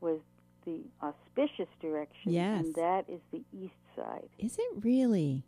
[0.00, 0.20] was
[0.64, 2.64] the auspicious direction, Yes.
[2.64, 4.28] and that is the east side.
[4.38, 5.42] Is it really?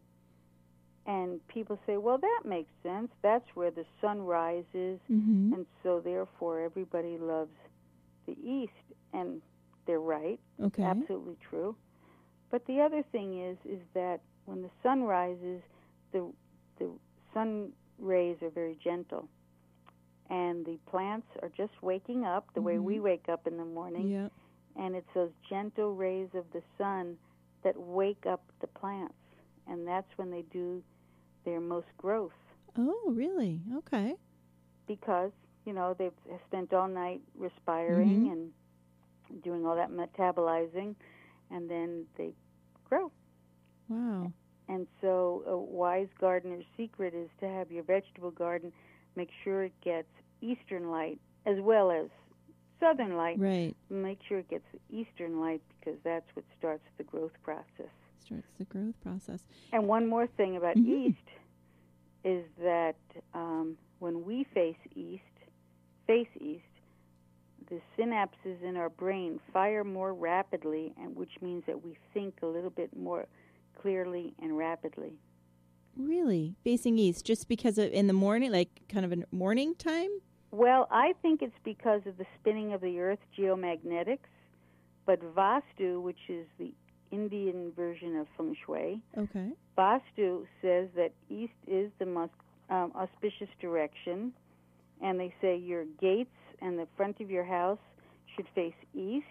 [1.06, 3.10] And people say, well, that makes sense.
[3.22, 5.52] That's where the sun rises, Mm-hmm.
[5.54, 7.56] and so therefore everybody loves
[8.26, 8.72] the east.
[9.12, 9.40] And
[9.86, 10.40] they're right.
[10.60, 10.82] Okay.
[10.82, 11.76] absolutely true.
[12.50, 15.62] But the other thing is is that when the sun rises,
[16.12, 16.32] the
[16.78, 16.90] the
[17.32, 19.28] sun rays are very gentle,
[20.30, 23.02] and the plants are just waking up the way we Mhm.
[23.02, 24.28] wake up in the morning, Yeah.
[24.76, 27.18] and it's those gentle rays of the sun
[27.62, 29.14] that wake up the plants,
[29.66, 30.82] and that's when they do
[31.44, 32.32] their most growth
[32.76, 33.62] Oh, really?
[33.76, 34.16] Okay.
[34.86, 35.32] because
[35.64, 36.12] you know they've
[36.46, 38.32] spent all night respiring Mhm.
[38.32, 38.52] and
[39.42, 40.94] doing all that metabolizing,
[41.50, 42.32] and then they
[42.88, 43.10] grow.
[43.88, 44.32] Wow.
[44.68, 48.72] And so, a wise gardener's secret is to have your vegetable garden
[49.16, 50.08] make sure it gets
[50.40, 52.06] eastern light as well as
[52.80, 53.38] southern light.
[53.38, 53.74] Right.
[53.90, 57.92] Make sure it gets eastern light because that's what starts the growth process.
[58.18, 59.44] Starts the growth process.
[59.72, 61.08] And one more thing about Mhm.
[61.08, 61.28] east
[62.24, 62.96] is that
[63.34, 65.22] um, when we face east,
[66.06, 66.64] face east,
[67.68, 72.46] the synapses in our brain fire more rapidly, and which means that we think a
[72.46, 73.26] little bit more
[73.80, 75.12] clearly and rapidly.
[75.96, 76.56] Really?
[76.64, 80.10] Facing east just because of in the morning, like kind of a morning time?
[80.50, 84.18] Well, I think it's because of the spinning of the Earth, geomagnetics,
[85.06, 86.72] but Vastu, which is the
[87.10, 89.52] Indian version of feng shui, Okay.
[89.76, 92.32] Vastu says that east is the most
[92.70, 94.32] um, auspicious direction,
[95.02, 96.30] and they say your gates
[96.64, 97.80] and the front of your house
[98.36, 99.26] should face east,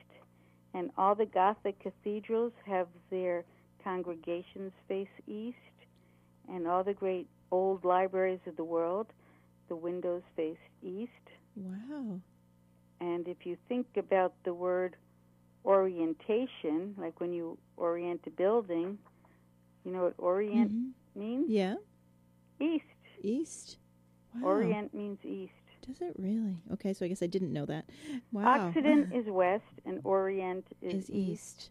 [0.74, 3.46] and all the Gothic cathedrals have their
[3.84, 5.58] congregations face east,
[6.50, 9.08] and all the great old libraries of the world,
[9.69, 11.30] the windows face east.
[11.56, 12.22] Wow.
[13.02, 14.98] And if you think about the word
[15.65, 19.00] orientation, like when you orient a building,
[19.86, 20.93] you know what orient Mhm.
[21.15, 21.52] means?
[21.52, 21.78] Yeah.
[22.60, 22.86] East.
[23.22, 23.78] East.
[24.34, 24.41] Wow.
[24.41, 25.62] Orient means east.
[25.86, 26.56] Does it really?
[26.74, 27.86] Okay, so I guess I didn't know that.
[28.32, 28.67] Wow.
[28.67, 31.69] Occident is west and Orient is, is east.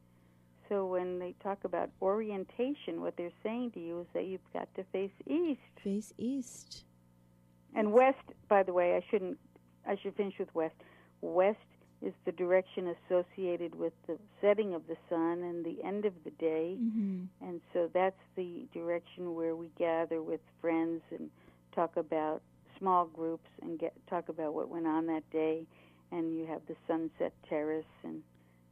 [0.68, 4.68] So when they talk about orientation, what they're saying to you is that you've got
[4.76, 5.60] to face east.
[5.82, 6.84] Face east.
[7.74, 9.38] And west, by the way, I shouldn't
[9.86, 10.74] I should finish with west.
[11.20, 11.58] West
[12.00, 16.30] is the direction associated with the setting of the sun and the end of the
[16.32, 16.76] day.
[16.78, 17.46] Mm-hmm.
[17.46, 21.30] And so that's the direction where we gather with friends and
[21.74, 22.42] talk about
[22.82, 25.64] small groups and get talk about what went on that day.
[26.10, 28.22] And you have the sunset terrace, and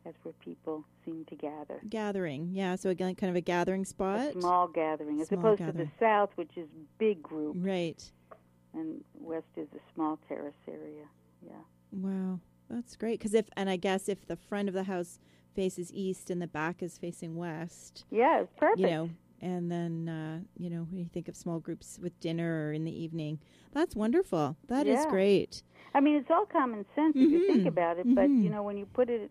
[0.04, 1.80] that's where people seem to gather.
[1.88, 2.50] Gathering.
[2.52, 4.36] Yeah, so again, kind of a gathering spot.
[4.36, 6.68] A small gathering, as Small opposed to the south, which is
[6.98, 8.10] big group, Right.
[8.74, 11.06] and west is a small terrace area.
[11.42, 11.52] Yeah.
[11.92, 13.18] Wow, that's great.
[13.18, 15.18] Because if and I guess if the front of the house
[15.54, 18.80] faces east and the back is facing west, Yeah, it's perfect.
[18.80, 22.68] you know, and then uh, you know when you think of small groups with dinner
[22.68, 23.38] or in the evening,
[23.72, 24.56] that's wonderful.
[24.68, 25.10] That is Yeah.
[25.10, 25.62] great.
[25.94, 27.66] I mean, it's all common sense if you think Mhm.
[27.68, 28.44] about it, but Mhm.
[28.44, 29.30] you know, when you put it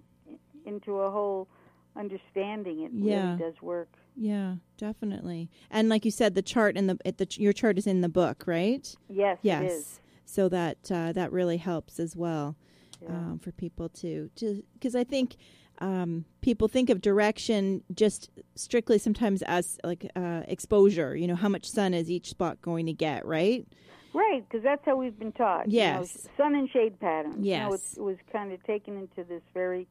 [0.65, 1.47] into a whole
[1.95, 3.31] understanding, it Yeah.
[3.33, 3.89] really does work.
[4.15, 5.49] Yeah, definitely.
[5.69, 8.09] And like you said, the chart and the, it, the your chart is in the
[8.09, 8.93] book, right?
[9.07, 9.61] Yes, yes.
[9.61, 9.99] it is.
[10.25, 12.55] So that uh, that really helps as well.
[13.01, 13.15] Yeah.
[13.15, 15.37] um, for people to to because I think
[15.79, 21.15] um, people think of direction just strictly sometimes as like uh, exposure.
[21.15, 23.65] You know, how much sun is each spot going to get, right?
[24.13, 25.69] Right, because that's how we've been taught.
[25.71, 26.27] you know, Yes.
[26.35, 27.45] sun and shade patterns.
[27.45, 27.93] You know, Yes.
[27.97, 29.87] it was kind of taken into this very,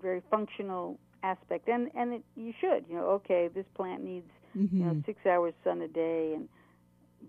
[0.00, 2.84] very functional aspect, and and it, you should.
[2.88, 4.76] You know, okay, this plant needs Mm-hmm.
[4.78, 6.46] you know six hours sun a day, and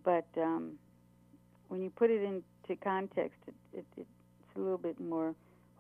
[0.04, 0.74] but um,
[1.70, 4.08] when you put it into context, it, it, it's
[4.58, 5.34] a little bit more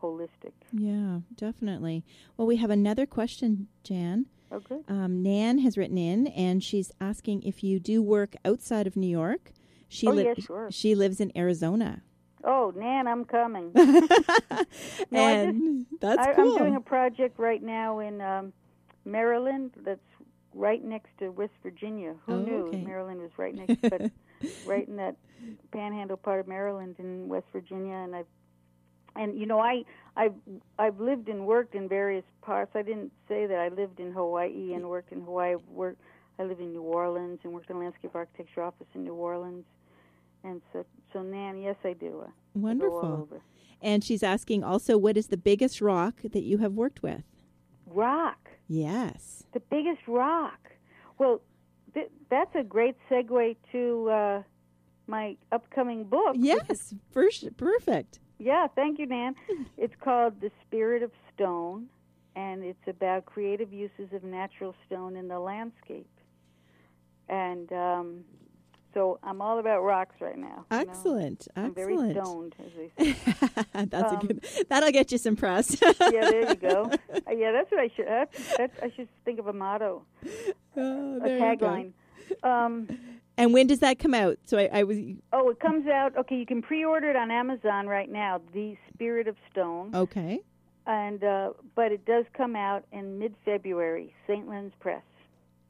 [0.03, 0.51] holistic.
[0.71, 2.03] Yeah, definitely.
[2.37, 4.25] Well, we have another question, Jan.
[4.69, 4.83] Good.
[4.87, 9.07] Um, Nan has written in, and she's asking if you do work outside of New
[9.09, 9.51] York.
[9.89, 10.67] She Oh, li- yeah, sure.
[10.71, 12.03] She lives in Arizona,
[12.43, 13.71] Oh, Nan, I'm coming.
[13.75, 14.65] I
[15.11, 16.51] and that's I, cool.
[16.53, 18.53] I'm doing a project right now in um,
[19.05, 19.99] Maryland that's
[20.53, 22.15] right next to West Virginia.
[22.25, 22.83] Who Oh, knew okay.
[22.83, 24.11] Maryland was right next, but
[24.65, 25.15] right in that
[25.71, 28.27] panhandle part of Maryland in West Virginia, and I've
[29.15, 29.83] and you know I
[30.15, 30.33] I've
[30.79, 32.71] I've lived and worked in various parts.
[32.75, 35.55] I didn't say that I lived in Hawaii and worked in Hawaii.
[35.67, 36.01] Worked
[36.39, 39.65] I live in New Orleans and worked in a landscape architecture office in New Orleans.
[40.43, 42.23] And so, so Nan, yes, I do.
[42.25, 43.29] I Wonderful.
[43.81, 47.23] And she's asking also, what is the biggest rock that you have worked with?
[47.85, 48.49] Rock.
[48.67, 49.43] Yes.
[49.53, 50.71] The biggest rock.
[51.17, 51.41] Well,
[51.93, 54.41] th- that's a great segue to uh,
[55.07, 56.35] my upcoming book.
[56.35, 56.95] is- Yes.
[57.11, 58.19] First, perfect.
[58.39, 59.35] Yeah, thank you, Nan.
[59.77, 61.87] It's called The Spirit of Stone,
[62.35, 66.07] and it's about creative uses of natural stone in the landscape.
[67.29, 68.19] And um,
[68.93, 70.65] so I'm all about rocks right now.
[70.71, 70.83] you know.
[70.91, 71.47] Excellent.
[71.55, 72.17] I'm very Excellent.
[72.25, 73.85] stoned, as they say.
[73.85, 74.45] that's a Um, good.
[74.69, 75.77] That'll get you some press.
[75.81, 76.91] yeah, there you go.
[77.25, 78.05] Uh, yeah, that's what I should.
[78.07, 80.03] That's, that's, I should think of a motto,
[80.75, 81.65] Oh, a there you go.
[81.67, 81.93] tagline.
[82.43, 82.87] Um,
[83.37, 84.37] And when does that come out?
[84.45, 84.97] So I, I was
[85.31, 86.15] Oh, it comes out.
[86.17, 88.41] Okay, you can pre-order it on Amazon right now.
[88.53, 90.41] The Spirit of Stone, okay.
[90.85, 94.13] and uh, but it does come out in mid-February.
[94.27, 94.47] St.
[94.47, 95.01] Lynn's Press.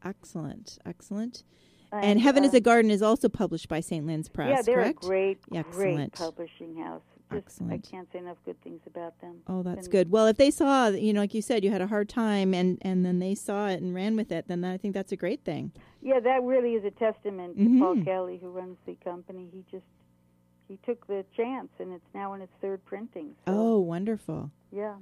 [0.03, 0.77] Excellent.
[0.85, 1.43] Excellent.
[1.93, 4.05] And, Heaven uh, is a Garden is also published by St.
[4.05, 4.49] Lynn's Press.
[4.49, 5.03] yeah, they're correct?
[5.03, 5.73] a great, Excellent.
[5.73, 7.03] great publishing house.
[7.31, 7.73] Just, Excellent.
[7.73, 9.37] I can't say enough good things about them.
[9.47, 10.11] Oh, that's And- good.
[10.11, 12.77] Well, if they saw, you know, like you said, you had a hard time, and
[12.81, 15.43] and then they saw it and ran with it, then I think that's a great
[15.43, 15.71] thing.
[16.01, 17.79] Yeah, that really is a testament to Mhm.
[17.79, 19.49] Paul Kelly, who runs the company.
[19.51, 19.85] He just
[20.67, 23.35] he took the chance, and it's now in its third printing.
[23.45, 24.49] So, Oh, wonderful.
[24.71, 24.95] yeah.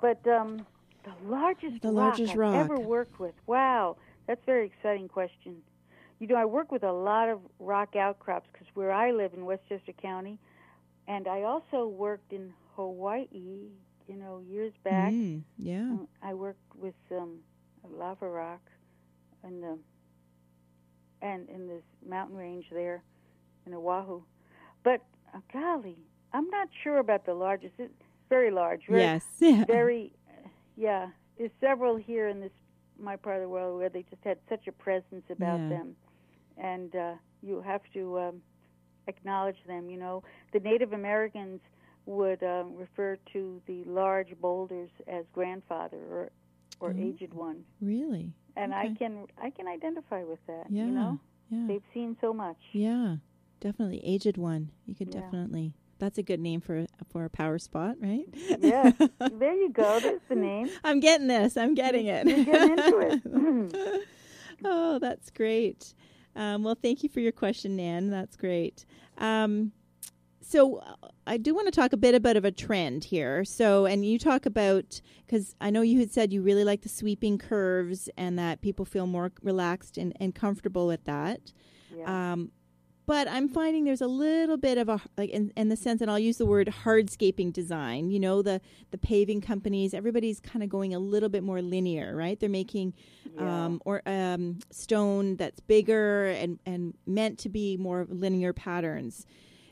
[0.00, 0.66] But um,
[1.04, 2.54] the largest The rock largest I've rock.
[2.54, 3.34] ever worked with.
[3.46, 5.62] Wow, that's a very exciting question.
[6.20, 9.44] You know, I work with a lot of rock outcrops because where I live in
[9.44, 10.38] Westchester County,
[11.08, 13.68] and I also worked in Hawaii.
[14.06, 15.12] You know, years back.
[15.12, 15.94] Mm, yeah.
[15.94, 17.38] Uh, I worked with um,
[17.90, 18.60] lava rock
[19.42, 19.78] in the
[21.22, 23.02] and in this mountain range there
[23.66, 24.20] in Oahu.
[24.82, 25.00] But
[25.34, 25.96] uh, golly,
[26.34, 27.74] I'm not sure about the largest.
[27.78, 27.92] It's
[28.28, 28.82] very large.
[28.88, 29.24] Very, yes.
[29.40, 29.64] Yeah.
[29.64, 31.08] Very, uh, yeah.
[31.38, 32.52] There's several here in this
[33.02, 35.68] my part of the world where they just had such a presence about Yeah.
[35.70, 35.96] them,
[36.58, 38.42] and uh, you have to um,
[39.06, 39.88] acknowledge them.
[39.90, 41.60] You know, the Native Americans
[42.06, 46.30] would um, refer to the large boulders as grandfather or
[46.80, 47.00] or Oh.
[47.00, 48.32] aged one, Really.
[48.56, 50.64] and I can I can identify with that.
[50.68, 50.86] Yeah.
[50.86, 51.18] You know,
[51.50, 51.64] Yeah.
[51.68, 52.58] they've seen so much.
[52.72, 53.16] Yeah.
[53.60, 54.70] Definitely aged one.
[54.84, 55.20] You could Yeah.
[55.20, 55.72] definitely.
[55.98, 58.26] That's a good name for for a power spot, right?
[58.58, 58.90] Yeah,
[59.32, 60.00] there you go.
[60.00, 60.68] That's the name.
[60.82, 61.56] I'm getting this.
[61.56, 62.26] I'm getting it.
[62.26, 64.02] You're getting into it.
[64.64, 65.94] oh, that's great.
[66.36, 68.10] Um, well, thank you for your question, Nan.
[68.10, 68.84] That's great.
[69.18, 69.72] Um,
[70.40, 73.44] so uh, I do want to talk a bit about of a trend here.
[73.44, 76.88] So, and you talk about because I know you had said you really like the
[76.88, 81.52] sweeping curves and that people feel more relaxed and, and comfortable with that.
[81.96, 82.32] Yeah.
[82.32, 82.50] Um,
[83.06, 86.10] but I'm finding there's a little bit of a like in, in the sense, and
[86.10, 88.10] I'll use the word hardscaping design.
[88.10, 92.16] You know, the the paving companies, everybody's kind of going a little bit more linear,
[92.16, 92.38] right?
[92.38, 92.94] They're making
[93.36, 93.64] yeah.
[93.66, 99.26] um, or um, stone that's bigger and and meant to be more linear patterns.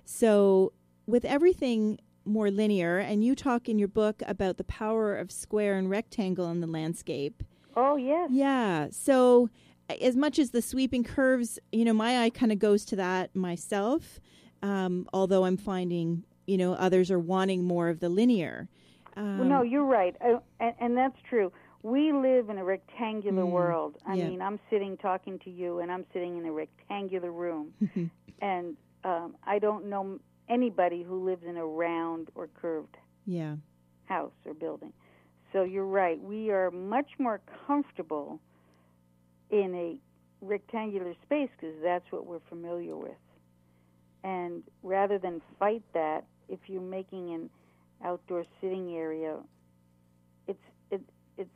[0.05, 0.73] So
[1.07, 5.77] with everything more linear, and you talk in your book about the power of square
[5.77, 7.43] and rectangle in the landscape.
[7.77, 8.29] oh yes.
[8.31, 8.89] Yeah.
[8.91, 9.49] So
[10.01, 13.35] as much as the sweeping curves, you know, my eye kind of goes to that
[13.35, 14.21] myself.
[14.63, 18.69] Um, although I'm finding you know others are wanting more of the linear.
[19.17, 21.53] Um, well, no, you're right, uh, and, and that's true.
[21.83, 23.97] We live in a rectangular Mm, world.
[24.07, 24.29] I yeah.
[24.29, 27.73] mean, I'm sitting talking to you, and I'm sitting in a rectangular room,
[28.41, 30.19] and um, I don't know
[30.49, 33.57] anybody who lives in a round or curved yeah.
[34.07, 34.93] house or building.
[35.53, 36.21] So you're right.
[36.21, 38.41] We are much more comfortable
[39.53, 39.97] in a
[40.45, 43.13] rectangular space because that's what we're familiar with.
[44.25, 47.51] And rather than fight that, if you're making an
[48.05, 49.37] outdoor sitting area,
[50.49, 50.59] it's
[50.91, 51.01] it
[51.37, 51.51] it's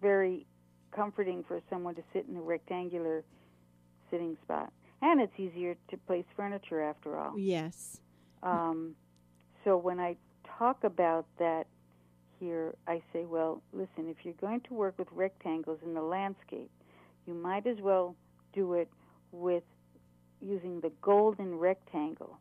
[0.00, 0.46] very
[0.94, 3.24] comforting for someone to sit in a rectangular
[4.10, 4.72] sitting spot,
[5.02, 7.38] and it's easier to place furniture after all.
[7.38, 8.00] Yes.
[8.42, 8.94] Um,
[9.64, 10.16] so when I
[10.58, 11.66] talk about that
[12.38, 16.70] here, I say, well, listen, if you're going to work with rectangles in the landscape,
[17.26, 18.16] you might as well
[18.52, 18.88] do it
[19.32, 19.64] with
[20.40, 22.38] using the golden rectangle.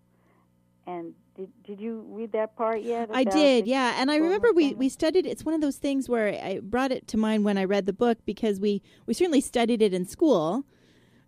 [0.87, 3.09] And did did you read that part yet?
[3.11, 3.95] I did, yeah.
[3.97, 7.07] And I remember we, we studied it's one of those things where I brought it
[7.09, 10.65] to mind when I read the book because we, we certainly studied it in school,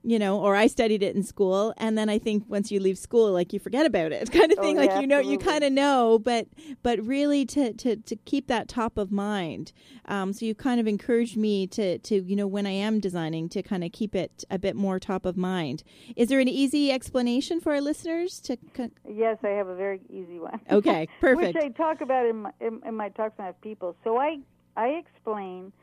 [0.08, 1.74] you know, or I studied it in school.
[1.76, 4.58] And then I think once you leave school, like you forget about it kind of
[4.58, 4.78] Oh, thing.
[4.78, 6.48] like, you know, you kind of know, but,
[6.82, 9.74] but really to, to, to keep that top of mind.
[10.06, 13.50] Um, so you kind of encouraged me to, to, you know, when I am designing
[13.50, 15.84] to kind of keep it a bit more top of mind.
[16.16, 18.58] Is there an easy explanation for our listeners to,
[19.06, 20.62] Yes, I have a very easy one.
[20.72, 21.56] okay, perfect.
[21.56, 23.98] Which I talk about in my, in, in my talks when I have people.
[24.06, 24.38] So I
[24.78, 25.74] I explain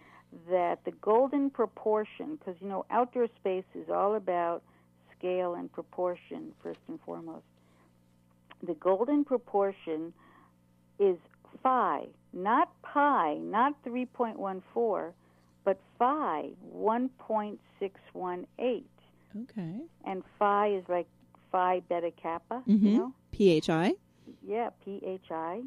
[0.51, 4.62] that the golden proportion, because you know outdoor space is all about
[5.16, 7.45] scale and proportion first and foremost.
[8.62, 10.12] The golden proportion
[10.99, 11.16] is
[11.62, 15.14] phi, not pi, not three point one four,
[15.64, 18.87] but phi one point six one eight,
[19.43, 19.80] okay.
[20.05, 21.07] and phi is like
[21.53, 22.62] phi beta kappa.
[22.68, 22.82] Mhm.
[22.82, 23.12] You know.
[23.32, 23.95] PHI.
[24.47, 25.62] Yeah, PHI,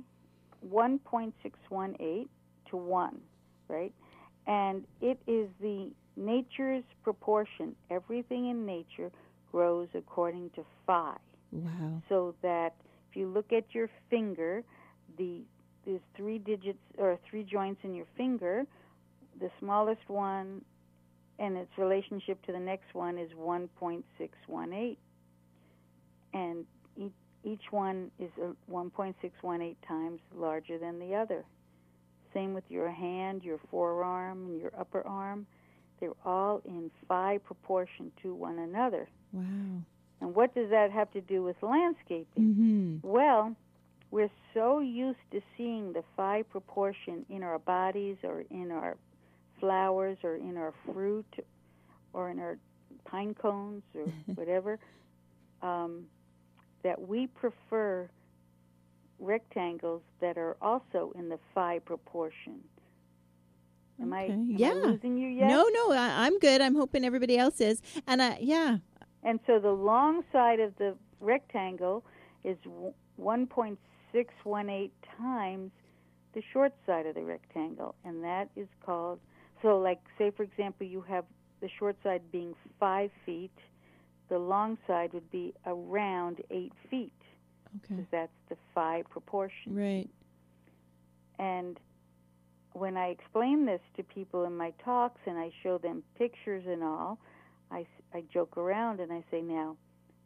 [0.72, 2.28] 1.618
[2.70, 3.22] to 1,
[3.68, 3.94] right?
[4.48, 7.76] And it is the nature's proportion.
[7.92, 9.12] Everything in nature
[9.52, 11.16] grows according to phi.
[11.52, 12.02] Wow.
[12.10, 12.74] So that
[13.10, 14.64] if you look at your finger,
[15.18, 15.42] the
[15.86, 18.66] there's three digits or three joints in your finger.
[19.40, 20.62] The smallest one
[21.40, 24.98] and its relationship to the next one is 1.618.
[26.34, 26.66] And
[27.44, 31.46] each, one is uh, 1.618 times larger than the other.
[32.34, 35.46] Same with your hand, your forearm, and your upper arm.
[36.00, 39.08] They're all in phi proportion to one another.
[39.32, 39.82] Wow.
[40.22, 42.26] And what does that have to do with landscaping?
[42.40, 43.08] Mm-hmm.
[43.08, 43.56] Well,
[44.10, 48.98] we're so used to seeing the phi proportion in our bodies or in our
[49.60, 51.26] flowers or in our fruit
[52.14, 52.58] or in our
[53.06, 54.06] pine cones or
[54.36, 54.80] whatever
[55.62, 56.06] um,
[56.84, 58.10] that we prefer
[59.20, 62.60] rectangles that are also in the phi proportion.
[64.02, 64.70] Am I am Yeah.
[64.76, 65.48] I losing you yet?
[65.48, 66.62] No, no, I, I'm good.
[66.62, 67.82] I'm hoping everybody else is.
[68.06, 68.78] And uh, yeah,
[69.24, 72.04] And so the long side of the rectangle
[72.44, 72.58] is
[73.20, 75.72] 1.618 times
[76.34, 79.20] the short side of the rectangle, and that is called.
[79.64, 81.26] So, like, say for example, you have
[81.62, 83.50] the short side being five feet,
[84.30, 87.17] the long side would be around eight feet,
[87.78, 89.76] okay, because that's the phi proportion.
[89.76, 90.10] right.
[91.40, 91.80] And
[92.74, 96.84] when I explain this to people in my talks and I show them pictures and
[96.84, 97.20] all,
[97.72, 99.76] I, I joke around and I say, now,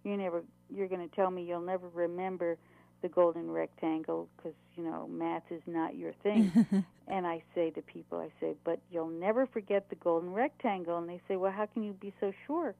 [0.03, 0.43] you never,
[0.73, 2.57] you're going to tell me you'll never remember
[3.01, 6.51] the golden rectangle because, you know, math is not your thing.
[7.07, 10.97] and I say to people, I say, but you'll never forget the golden rectangle.
[10.97, 12.75] And they say, well, how can you be so sure?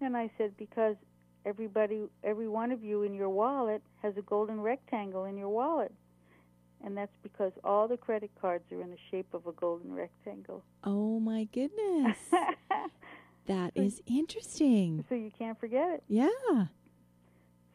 [0.00, 0.96] And I said, because
[1.44, 5.92] everybody, every one of you in your wallet has a golden rectangle in your wallet
[6.84, 10.62] and that's because all the credit cards are in the shape of a golden rectangle.
[10.84, 12.18] oh my goodness,
[13.46, 15.04] that is interesting.
[15.08, 16.02] so you can't forget it.
[16.08, 16.66] Yeah.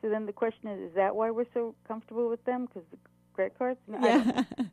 [0.02, 2.68] So then the question is: Is that why we're so comfortable with them?
[2.68, 2.98] Because the
[3.34, 3.80] credit cards?
[3.88, 4.44] No, Yeah.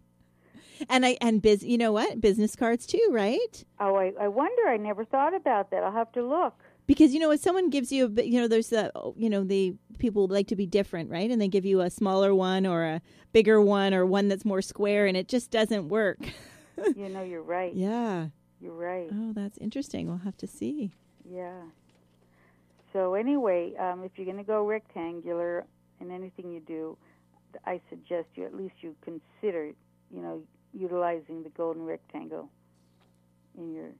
[0.89, 1.63] and I and biz.
[1.63, 2.21] You know what?
[2.21, 3.65] Business cards too, right?
[3.81, 4.69] Oh, I, I wonder.
[4.69, 5.83] I never thought about that.
[5.83, 6.55] I'll have to look.
[6.87, 9.75] Because you know, if someone gives you a, you know, there's the, you know, the
[9.99, 11.31] people like to be different, right?
[11.31, 13.03] And they give you a smaller one or a
[13.33, 16.19] bigger one or one that's more square, and it just doesn't work.
[16.95, 17.75] You know, you're right.
[17.75, 18.27] yeah.
[18.61, 19.09] You're right.
[19.11, 20.09] Oh, that's interesting.
[20.09, 20.93] We'll have to see.
[21.25, 21.63] Yeah.
[22.93, 25.65] So anyway, um, if you're going to go rectangular
[26.01, 26.97] in anything you do,
[27.65, 29.73] I suggest you at least you consider,
[30.11, 30.43] you know,
[30.77, 32.51] utilizing the golden rectangle
[33.57, 33.91] in your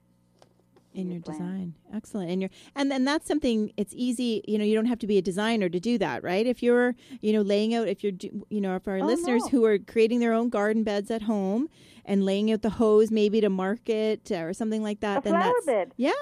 [0.95, 1.37] in your plan.
[1.39, 1.75] design.
[1.95, 2.31] Excellent.
[2.31, 5.19] And your and then that's something it's easy, you know, you don't have to be
[5.19, 6.47] a designer to do that, right?
[6.47, 9.43] If you're, you know, laying out if you're do- you know, if our Oh, listeners
[9.45, 9.49] no.
[9.51, 11.69] who are creating their own garden beds at home
[12.05, 15.53] and laying out the hose maybe to market or something like that, A then flower
[15.55, 15.93] that's bed.
[15.97, 16.13] Yeah.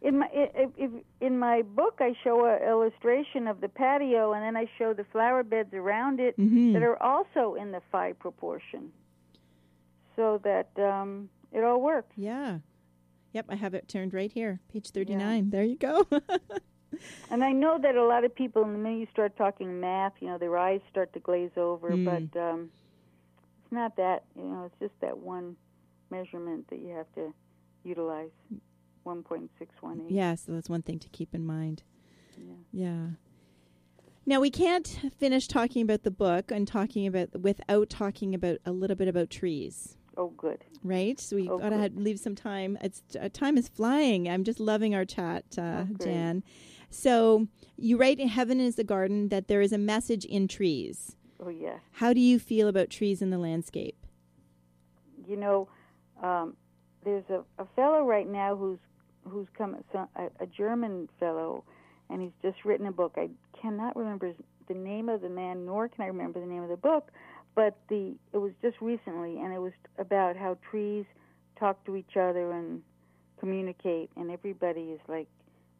[0.00, 0.90] In my if, if,
[1.20, 5.04] in my book, I show an illustration of the patio, and then I show the
[5.04, 6.74] flower beds around it Mhm.
[6.74, 8.92] that are also in the phi proportion,
[10.16, 12.12] so that um, it all works.
[12.16, 12.58] Yeah.
[13.32, 14.60] Yep, I have it turned right here.
[14.72, 15.50] Page 39.
[15.50, 16.06] There you go.
[17.30, 20.28] And I know that a lot of people, the minute you start talking math, you
[20.28, 21.90] know, their eyes start to glaze over.
[21.90, 22.04] Mm.
[22.04, 22.70] But um,
[23.62, 24.24] it's not that.
[24.36, 25.56] You know, it's just that one
[26.10, 27.32] measurement that you have to
[27.84, 28.30] utilize.
[29.02, 30.14] One point six one eight.
[30.14, 31.82] yeah, so that's one thing to keep in mind.
[32.38, 32.54] Yeah.
[32.72, 33.06] Yeah.
[34.24, 38.72] Now we can't finish talking about the book and talking about without talking about a
[38.72, 40.64] little bit about trees, Oh, good.
[40.82, 41.18] right?
[41.18, 42.78] So we Oh, gotta have, leave some time.
[42.80, 44.28] It's uh, time is flying.
[44.28, 46.04] I'm just loving our chat, uh, Oh.
[46.04, 46.42] Jan.
[46.90, 51.16] So you write in Heaven is the Garden that there is a message in trees.
[51.40, 51.78] Oh, yeah.
[51.92, 53.96] How do you feel about trees in the landscape?
[55.26, 55.68] You know,
[56.22, 56.56] um,
[57.04, 58.78] there's a, a fellow right now who's
[59.26, 61.64] who's come a, a German fellow,
[62.10, 63.14] and he's just written a book.
[63.16, 64.36] I cannot remember his-
[64.68, 67.10] the name of the man, nor can I remember the name of the book.
[67.54, 71.04] But the it was just recently, and it was about how trees
[71.58, 72.82] talk to each other and
[73.38, 75.28] communicate, and everybody is like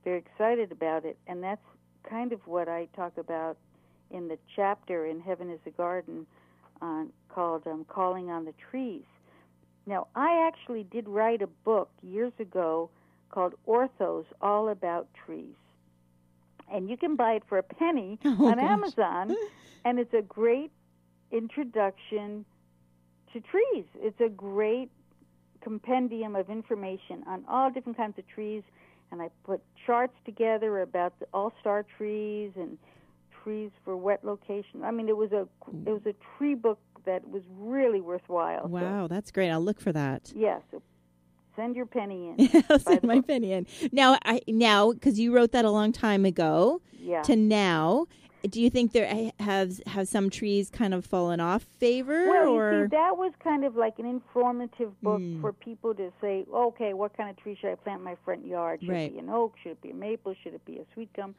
[0.05, 1.16] very excited about it.
[1.27, 1.64] And that's
[2.09, 3.57] kind of what I talk about
[4.11, 6.27] in the chapter in Heaven is a Garden
[6.81, 9.03] on, called um, Calling on the Trees.
[9.87, 12.91] Now, I actually did write a book years ago
[13.31, 15.55] called Ortho's, all about trees.
[16.72, 18.64] And you can buy it for a penny Oh, on gosh.
[18.70, 19.37] Amazon,
[19.85, 20.70] and it's a great
[21.31, 22.45] introduction
[23.33, 23.85] to trees.
[23.97, 24.91] It's a great
[25.62, 28.62] compendium of information on all different kinds of trees,
[29.11, 32.79] and I put charts together about the all-star trees and
[33.43, 34.83] trees for wet location.
[34.85, 35.47] I mean, it was a
[35.87, 38.62] it was a tree book that was really worthwhile.
[38.64, 39.51] So, Wow, that's great.
[39.51, 40.33] I'll look for that.
[40.35, 40.81] yeah, so
[41.57, 42.62] send your penny in.
[42.70, 43.29] I'll send my book.
[43.29, 43.66] penny in.
[43.93, 47.22] Now, I now because you wrote that a long time ago Yeah.
[47.22, 48.07] to now,
[48.51, 52.49] do you think there ha- has have some trees kind of fallen off favor Well,
[52.49, 55.40] or you see, that was kind of like an informative book Mm.
[55.40, 58.47] for people to say, okay, what kind of tree should I plant in my front
[58.47, 58.80] yard?
[58.80, 59.11] Should Right.
[59.11, 59.55] it be an oak?
[59.62, 60.34] Should it be a maple?
[60.42, 61.34] Should it be a sweet gum?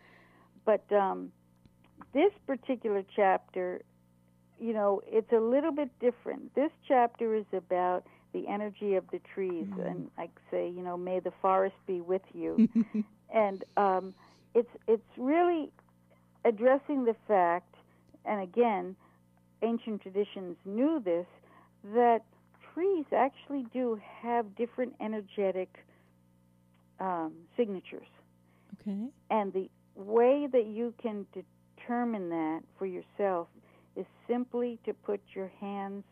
[0.65, 1.31] But um,
[2.13, 3.81] this particular chapter,
[4.59, 6.53] you know, it's a little bit different.
[6.55, 9.79] This chapter is about the energy of the trees, Mm-hmm.
[9.81, 12.67] and I say, you know, may the forest be with you.
[13.33, 14.13] and um,
[14.53, 15.71] it's it's really
[16.45, 17.75] addressing the fact,
[18.25, 18.95] and again,
[19.61, 21.25] ancient traditions knew this,
[21.93, 22.23] that
[22.73, 25.69] trees actually do have different energetic
[26.99, 28.07] um, signatures,
[28.79, 29.07] okay?
[29.29, 33.47] and the way that you can determine that for yourself
[33.95, 36.03] is simply to put your hands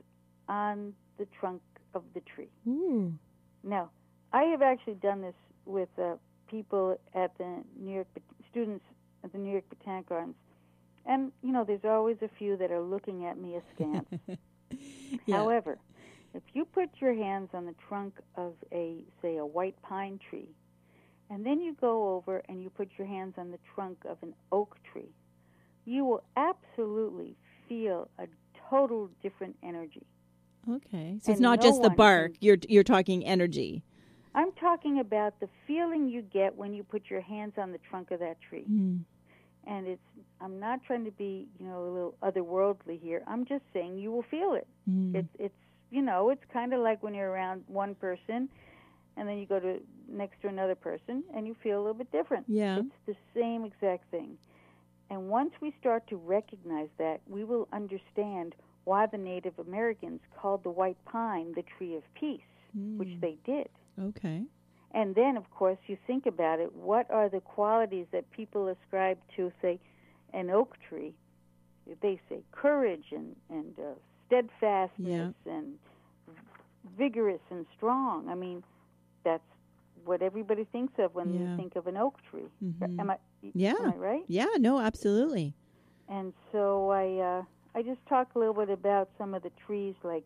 [0.49, 1.61] on the trunk
[1.93, 2.49] of the tree.
[2.67, 3.13] Ooh,
[3.63, 3.89] Now,
[4.31, 6.15] I have actually done this with uh,
[6.49, 8.07] people at the New York
[8.51, 8.83] students
[9.23, 10.35] at the New York Botanic Gardens,
[11.05, 14.07] and you know, there's always a few that are looking at me askance.
[15.25, 15.37] yeah.
[15.37, 15.77] However,
[16.33, 20.49] if you put your hands on the trunk of a, say, a white pine tree,
[21.29, 24.33] and then you go over and you put your hands on the trunk of an
[24.51, 25.11] oak tree,
[25.85, 27.35] you will absolutely
[27.67, 28.27] feel a
[28.69, 30.05] total different energy.
[30.69, 32.33] okay, so it's not no just the bark.
[32.39, 33.83] You're you're talking energy.
[34.35, 38.09] I'm talking about the feeling you get when you put your hands on the trunk
[38.11, 38.65] of that tree.
[38.69, 39.01] Mm.
[39.67, 40.01] And it's
[40.41, 43.23] I'm not trying to be, you know, a little otherworldly here.
[43.27, 44.67] I'm just saying you will feel it.
[44.89, 45.15] Mm.
[45.15, 45.55] It's it's
[45.91, 48.49] you know, it's kind of like when you're around one person
[49.15, 52.11] and then you go to next to another person and you feel a little bit
[52.11, 52.45] different.
[52.47, 52.79] Yeah.
[52.79, 54.37] It's the same exact thing.
[55.11, 58.55] And once we start to recognize that, we will understand
[58.85, 62.41] why the Native Americans called the white pine the tree of peace,
[62.97, 63.21] which Mm.
[63.21, 63.69] they did.
[64.01, 64.43] Okay.
[64.93, 66.73] And then, of course, you think about it.
[66.75, 69.79] What are the qualities that people ascribe to, say,
[70.33, 71.13] an oak tree?
[72.01, 73.93] They say courage and and uh,
[74.27, 75.73] steadfastness and
[76.97, 78.29] vigorous and strong.
[78.29, 78.63] I mean,
[79.23, 79.43] that's
[80.05, 81.39] what everybody thinks of when Yeah.
[81.51, 82.49] they think of an oak tree.
[82.63, 82.99] Mhm.
[82.99, 83.17] Am I?
[83.53, 83.73] Yeah.
[83.79, 84.23] Am I right?
[84.27, 84.47] Yeah.
[84.59, 84.79] No.
[84.79, 85.53] Absolutely.
[86.09, 87.43] And so I uh,
[87.75, 90.25] I just talk a little bit about some of the trees, like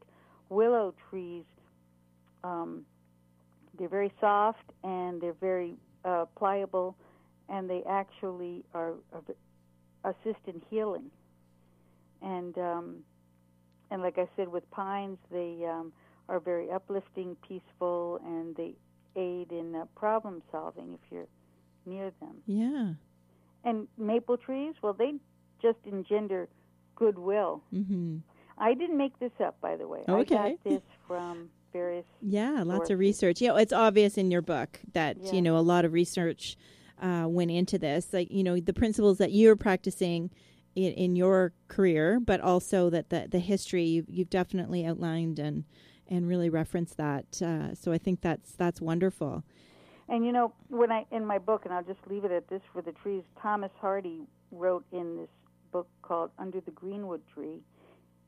[0.49, 1.45] willow trees.
[2.43, 2.85] Um,
[3.77, 5.75] they're very soft and they're very
[6.05, 6.95] uh, pliable,
[7.49, 9.23] and they actually are, are
[10.11, 11.09] assist in healing.
[12.21, 12.95] And um,
[13.91, 15.93] and like I said, with pines, they um,
[16.29, 18.73] are very uplifting, peaceful, and they
[19.15, 21.27] aid in uh, problem solving if you're
[21.85, 22.35] near them.
[22.45, 22.93] Yeah.
[23.63, 25.13] And maple trees, well, they
[25.61, 26.47] just engender
[26.95, 27.63] goodwill.
[27.73, 28.17] Mm-hmm.
[28.57, 30.03] I didn't make this up, by the way.
[30.07, 30.35] Okay.
[30.35, 32.05] I got this from various.
[32.21, 32.89] Yeah, lots sources.
[32.91, 33.41] of research.
[33.41, 35.31] You know, it's obvious in your book that Yeah.
[35.33, 36.57] you know a lot of research
[37.01, 38.13] uh, went into this.
[38.13, 40.31] Like you know the principles that you're practicing
[40.75, 45.63] in, in your career, but also that the the history you've, you've definitely outlined and
[46.09, 47.41] and really referenced that.
[47.41, 49.43] Uh, so I think that's that's wonderful.
[50.09, 52.61] And you know, when I in my book, and I'll just leave it at this
[52.73, 53.23] for the trees.
[53.41, 54.21] Thomas Hardy
[54.51, 55.29] wrote in this
[55.73, 57.59] book called Under the Greenwood Tree.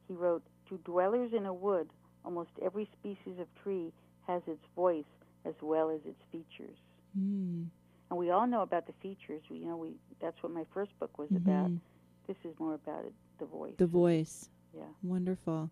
[0.09, 1.87] He wrote, "To dwellers in a wood,
[2.25, 3.91] almost every species of tree
[4.27, 5.05] has its voice
[5.45, 6.77] as well as its features."
[7.17, 7.67] Mm.
[8.09, 9.43] And we all know about the features.
[9.49, 11.69] We, you know, we that's what my first book was about.
[11.69, 11.79] Mhm.
[12.27, 13.73] This is more about it, the voice.
[13.77, 14.49] The voice.
[14.73, 14.83] Yeah.
[15.01, 15.71] Wonderful.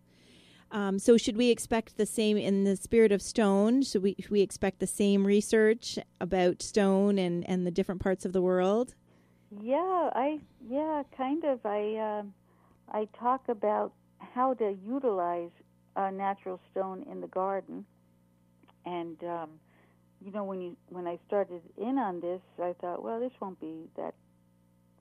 [0.70, 3.82] Um, so, should we expect the same in the spirit of stone?
[3.82, 8.24] Should we should we expect the same research about stone and, and the different parts
[8.26, 8.94] of the world?
[9.62, 11.64] Yeah, I yeah, kind of.
[11.64, 12.34] I um
[12.92, 15.50] I talk about how to utilize
[15.98, 17.86] a natural stone in the garden,
[18.86, 19.50] and um,
[20.20, 23.60] you know when you when I started in on this, I thought, well, this won't
[23.60, 24.14] be that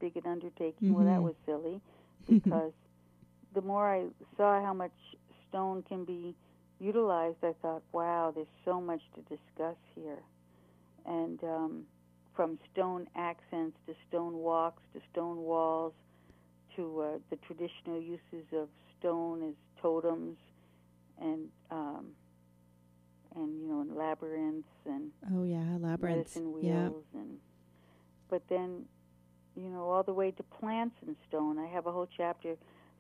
[0.02, 0.91] big an undertaking.
[0.91, 1.24] Well, that Mhm.
[1.24, 1.82] was silly
[2.32, 2.74] because
[3.56, 4.06] the more I
[4.38, 4.93] saw how much
[5.50, 6.36] stone can be
[6.80, 10.20] utilized, I thought, wow, there's so much to discuss here,
[11.06, 11.84] and um,
[12.36, 15.93] from stone accents to stone walks to stone walls
[16.76, 18.70] to uh, the traditional uses of
[19.00, 20.38] stone as totems
[21.22, 22.05] and um,
[23.36, 26.36] and you know and labyrinths and Oh yeah, labyrinths.
[26.36, 26.89] medicine Yeah.
[26.89, 27.38] wheels and
[28.30, 28.86] but then
[29.55, 31.57] you know all the way to plants and stone.
[31.59, 32.55] I have a whole chapter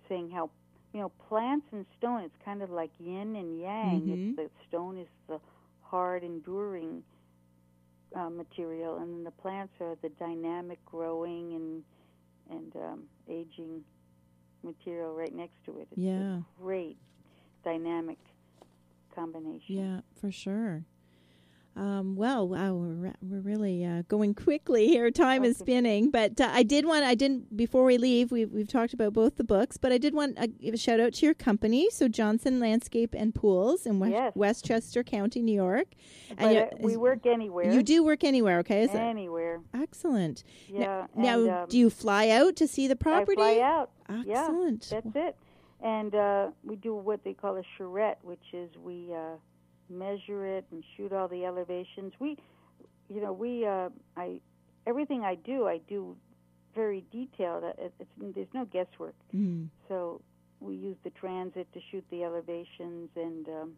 [0.09, 0.49] saying how
[0.93, 4.07] you know plants and stone it's kind of like yin and yang.
[4.07, 4.13] Mhm.
[4.13, 5.39] It's the stone is the
[5.81, 7.03] hard enduring
[8.15, 11.83] uh, material and then the plants are the dynamic growing and
[12.49, 13.83] and um, aging
[14.63, 15.87] material right next to it.
[15.91, 16.41] It's Yeah.
[16.59, 16.97] great
[17.67, 18.17] dynamic
[19.13, 19.75] combination.
[19.75, 20.85] Yeah, for sure.
[21.75, 25.11] Um, well, wow, we're, we're really uh, going quickly here.
[25.11, 28.31] Time is spinning, but uh, I did want I didn't before we leave.
[28.31, 30.99] We've we've talked about both the books, but I did want to give a shout
[30.99, 34.31] out to your company, so Johnsen Landscape and Pools in West- Yes.
[34.35, 35.89] Westchester County, New York.
[36.39, 37.71] But you- uh, we work anywhere.
[37.71, 38.81] You do work anywhere, okay?
[38.81, 39.61] Is it anywhere.
[39.75, 40.43] excellent?
[40.67, 41.05] Yeah.
[41.15, 43.39] Now, and, um, do you fly out to see the property?
[43.39, 43.91] I fly out.
[44.09, 44.87] Excellent.
[44.89, 45.35] That's it.
[45.83, 49.37] And uh, we do what they call a charrette, which is we uh,
[49.89, 52.13] measure it and shoot all the elevations.
[52.19, 52.37] We,
[53.09, 54.39] you know, we uh, I
[54.87, 56.15] everything I do, I do
[56.75, 57.63] very detailed.
[57.63, 59.15] Uh, It, it's there's no guesswork.
[59.35, 59.67] Mm.
[59.87, 60.21] So
[60.59, 63.73] we use the transit to shoot the elevations, and um,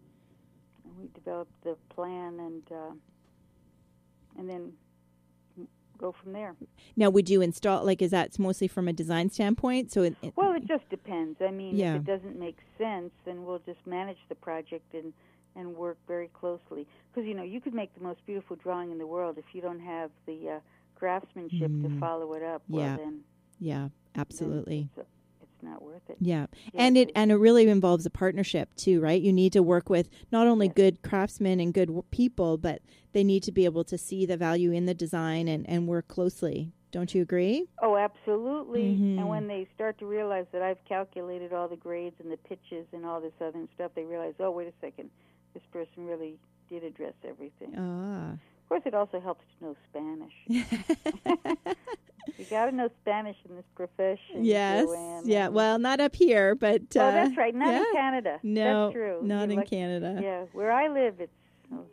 [0.97, 2.93] we develop the plan, and uh,
[4.37, 4.71] and then
[5.99, 6.55] go from there.
[6.95, 9.91] Now, would you install like is that mostly from a design standpoint?
[9.91, 11.39] So, it, it- Well, it just depends.
[11.41, 11.95] I mean, Yeah.
[11.95, 15.13] if it doesn't make sense, then we'll just manage the project and
[15.55, 16.87] and work very closely.
[17.11, 19.61] Because you know, you could make the most beautiful drawing in the world if you
[19.61, 20.59] don't have the uh,
[20.95, 21.83] craftsmanship Mm.
[21.93, 22.61] to follow it up.
[22.69, 22.97] Well, Yeah.
[22.97, 23.19] then
[23.59, 24.89] yeah, absolutely.
[24.95, 25.07] it's,
[25.59, 26.17] it's not worth it.
[26.19, 26.45] Yeah.
[26.73, 29.21] Yeah, and it and it really involves a partnership too, right?
[29.21, 30.75] You need to work with not only Yes.
[30.75, 32.81] good craftsmen and good people, but
[33.13, 36.07] they need to be able to see the value in the design and and work
[36.07, 36.71] closely.
[36.91, 37.65] Don't you agree?
[37.81, 38.95] Oh, absolutely.
[38.97, 39.19] Mhm.
[39.19, 42.87] And when they start to realize that I've calculated all the grades and the pitches
[42.93, 45.11] and all this other stuff, they realize, oh, wait a second,
[45.53, 46.39] this person really
[46.69, 47.75] did address everything.
[47.77, 48.31] Ah.
[48.31, 50.33] Of course, it also helps to know Spanish.
[52.37, 54.43] You got to know Spanish in this profession.
[54.43, 54.85] yes.
[54.85, 55.23] Joanne.
[55.25, 55.47] Yeah.
[55.49, 57.53] Well, not up here, but uh, oh, that's right.
[57.55, 57.79] Not yeah.
[57.79, 58.39] in Canada.
[58.43, 59.19] No, that's true.
[59.23, 60.19] not You're in lucky- Canada.
[60.21, 61.31] Yeah, where I live, it's.
[61.73, 61.85] Oh,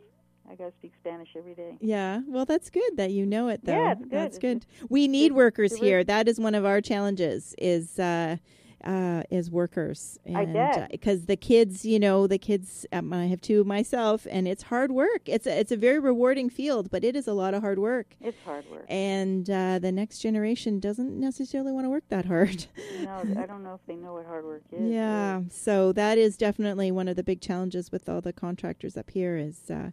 [0.49, 1.77] I got to speak Spanish every day.
[1.81, 3.73] Yeah, well, that's good that you know it, though.
[3.73, 4.11] Yeah, it's good.
[4.11, 4.65] That's good.
[4.89, 6.03] We need workers here.
[6.03, 7.53] That is one of our challenges.
[7.57, 8.37] Is uh,
[8.83, 10.19] uh, is workers.
[10.35, 10.91] I bet.
[10.91, 12.85] because the kids, you know, the kids.
[12.91, 15.21] Um, I have two myself, and it's hard work.
[15.25, 18.15] It's a, it's a very rewarding field, but it is a lot of hard work.
[18.21, 18.85] It's hard work.
[18.87, 22.67] And uh, the next generation doesn't necessarily want to work that hard.
[23.01, 24.91] no, I don't know if they know what hard work is.
[24.91, 29.09] Yeah, so that is definitely one of the big challenges with all the contractors up
[29.09, 29.91] here is uh,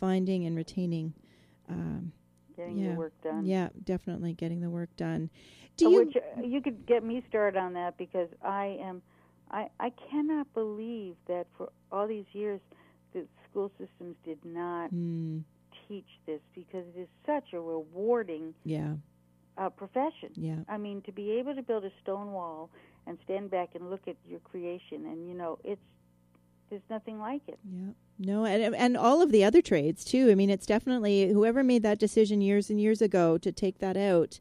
[0.00, 1.14] finding and retaining.
[1.68, 2.12] Um,
[2.56, 2.90] Getting yeah.
[2.90, 3.46] the work done.
[3.46, 5.30] yeah, definitely getting the work done.
[5.76, 6.04] Do you?
[6.04, 9.02] Which uh, you could get me started on that because I am,
[9.50, 12.60] I I cannot believe that for all these years,
[13.12, 15.42] the school systems did not Mm,
[15.88, 18.94] teach this because it is such a rewarding yeah,
[19.58, 20.30] uh, profession.
[20.36, 22.70] yeah, I mean, to be able to build a stone wall
[23.06, 25.80] and stand back and look at your creation, and you know, it's
[26.70, 27.58] there's nothing like it.
[27.70, 30.30] yeah, No, and and all of the other trades too.
[30.30, 33.96] I mean, it's definitely whoever made that decision years and years ago to take that
[33.96, 34.40] out.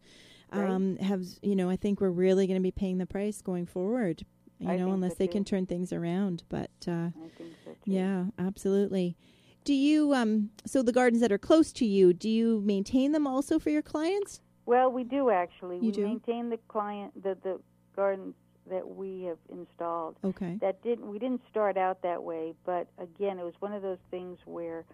[0.51, 0.69] Right.
[0.69, 1.69] Um, have you know?
[1.69, 4.25] I think we're really going to be paying the price going forward.
[4.59, 5.33] You I know, unless so, they too.
[5.33, 6.43] can turn things around.
[6.49, 7.09] But uh,
[7.65, 9.17] so yeah, absolutely.
[9.63, 10.49] Do you um?
[10.65, 13.81] So the gardens that are close to you, do you maintain them also for your
[13.81, 14.41] clients?
[14.65, 15.77] Well, we do actually.
[15.77, 16.03] You we do?
[16.03, 17.59] maintain the client the the
[17.95, 18.35] gardens
[18.69, 20.17] that we have installed.
[20.23, 20.57] Okay.
[20.61, 23.99] That didn't we didn't start out that way, but again, it was one of those
[24.09, 24.85] things where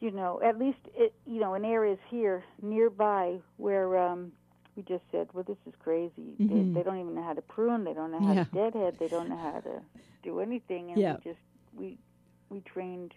[0.00, 4.32] you know, at least it, you know, in areas here nearby where um
[4.76, 6.38] we just said, well, this is crazy.
[6.38, 6.48] Mhm.
[6.48, 7.84] They, they don't even know how to prune.
[7.84, 8.44] They don't know how Yeah.
[8.44, 8.96] to deadhead.
[8.98, 9.80] They don't know how to
[10.22, 10.92] do anything.
[10.92, 11.12] And Yeah.
[11.12, 11.40] we just
[11.76, 11.98] we
[12.50, 13.12] we trained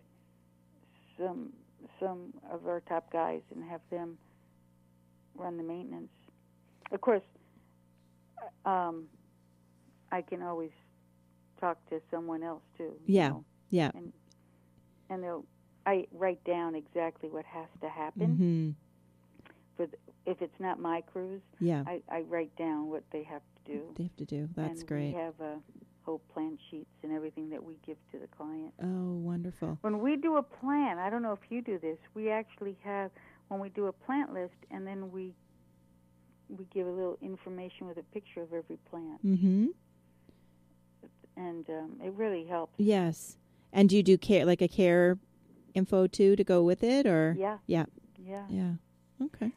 [1.17, 1.53] some
[1.99, 4.17] some of our top guys and have them
[5.37, 6.11] run the maintenance.
[6.91, 7.23] Of course,
[8.65, 9.07] um,
[10.11, 10.71] I can always
[11.59, 12.93] talk to someone else too.
[13.05, 13.29] Yeah.
[13.29, 13.91] know, Yeah.
[15.09, 15.45] and they'll
[15.85, 18.69] I write down exactly what has to happen hmm
[19.77, 21.41] for the, if it's not my crews.
[21.59, 21.83] Yeah.
[21.87, 23.81] I, I write down what they have to do.
[23.95, 24.49] They have to do.
[24.55, 25.13] That's and great.
[25.15, 25.55] We have uh,
[26.03, 28.73] whole plan sheets and everything that we give to the client.
[28.83, 29.77] Oh, wonderful.
[29.81, 31.97] When we do a plan, I don't know if you do this.
[32.13, 33.11] We actually have
[33.47, 35.33] when we do a plant list, and then we
[36.49, 39.67] we give a little information with a picture of every plant, Mm-hmm.
[41.37, 42.73] and um, it really helps.
[42.77, 43.37] Yes.
[43.73, 45.17] And do you do care like a care
[45.73, 47.57] info too to go with it or Yeah.
[47.67, 47.85] Yeah.
[48.17, 48.45] Yeah.
[48.49, 48.71] Yeah.
[49.21, 49.51] Okay.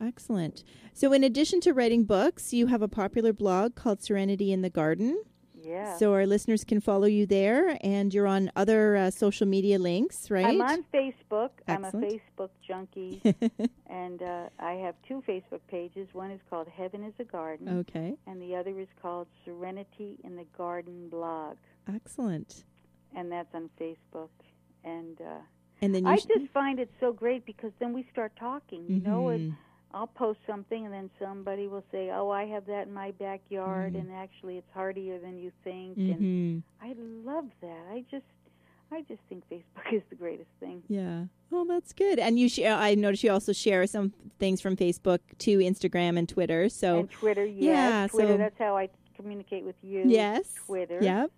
[0.00, 0.64] Excellent.
[0.92, 4.70] So in addition to writing books, you have a popular blog called Serenity in the
[4.70, 5.22] Garden.
[5.64, 5.96] Yeah.
[5.96, 10.30] So our listeners can follow you there and you're on other uh, social media links,
[10.30, 10.44] right?
[10.44, 11.50] I'm on Facebook.
[11.66, 13.22] I'm a Facebook junkie,
[13.86, 16.08] and uh, I have two Facebook pages.
[16.12, 18.14] One is called Heaven is a Garden, okay.
[18.26, 21.56] and the other is called Serenity in the Garden blog,
[21.92, 22.64] Excellent.
[23.16, 24.28] and that's on Facebook.
[24.84, 25.40] And uh,
[25.80, 28.84] And then you I sh- just find it so great because then we start talking.
[28.88, 29.56] You know, it, Mhm.
[29.92, 33.92] I'll post something, and then somebody will say, "Oh, I have that in my backyard,
[33.94, 34.00] Mhm.
[34.00, 36.62] and actually, it's hardier than you think." And Mhm.
[36.82, 37.86] I love that.
[37.92, 38.24] I just,
[38.90, 40.82] I just think Facebook is the greatest thing.
[40.88, 41.26] Yeah.
[41.52, 42.18] Oh, that's good.
[42.18, 42.74] And you share.
[42.74, 46.68] I noticed you also share some things from Facebook to Instagram and Twitter.
[46.68, 48.32] So and Twitter, yes, yeah, Twitter.
[48.34, 50.02] so- that's how I communicate with you.
[50.06, 50.98] yes, Twitter.
[51.00, 51.30] Yep.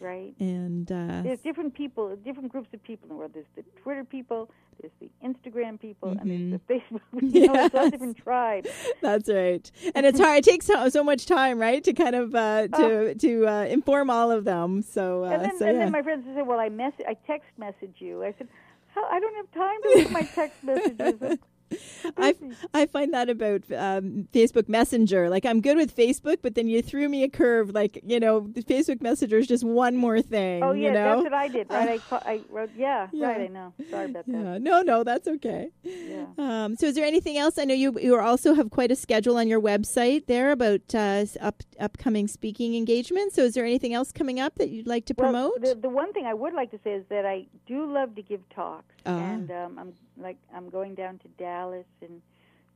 [0.00, 0.34] Right.
[0.38, 3.30] And uh, There's different people, different groups of people in the world.
[3.34, 4.50] There's the Twitter people,
[4.80, 7.00] there's the Instagram people, and there's the Facebook.
[7.34, 8.68] You know, it's all different tribes.
[9.00, 10.38] That's right, and it's hard.
[10.38, 14.10] It takes so, so much time, right, to kind of uh, to to uh, inform
[14.10, 14.82] all of them.
[14.82, 15.32] So, uh, Oh.
[15.32, 15.84] and then, so and yeah.
[15.84, 18.48] then my friends would say, "Well, I mess, I text message you." I said,
[18.94, 21.38] How, "I don't have time to read my text messages."
[22.16, 22.34] I
[22.72, 25.28] I find that about um, Facebook Messenger.
[25.30, 27.70] Like I'm good with Facebook, but then you threw me a curve.
[27.74, 30.62] Like you know, Facebook Messenger is just one more thing.
[30.62, 31.04] oh yeah, you know?
[31.16, 31.70] that's what I did.
[31.70, 32.00] Right?
[32.12, 33.26] I, I wrote, yeah, Yeah.
[33.28, 33.40] right.
[33.42, 33.72] I know.
[33.90, 34.32] Sorry about that.
[34.32, 35.70] Yeah, no, no, that's okay.
[35.82, 36.26] Yeah.
[36.38, 37.58] Um, so, is there anything else?
[37.58, 41.24] I know you you also have quite a schedule on your website there about uh,
[41.40, 43.34] up upcoming speaking engagements.
[43.34, 45.62] So, is there anything else coming up that you'd like to Well, promote?
[45.62, 48.22] the, the one thing I would like to say is that I do love to
[48.22, 49.18] give talks, Ah.
[49.18, 51.53] and um, I'm like I'm going down to Dallas
[52.00, 52.20] in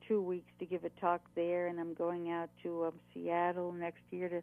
[0.06, 4.02] two weeks to give a talk there, and I'm going out to um, Seattle next
[4.10, 4.42] year to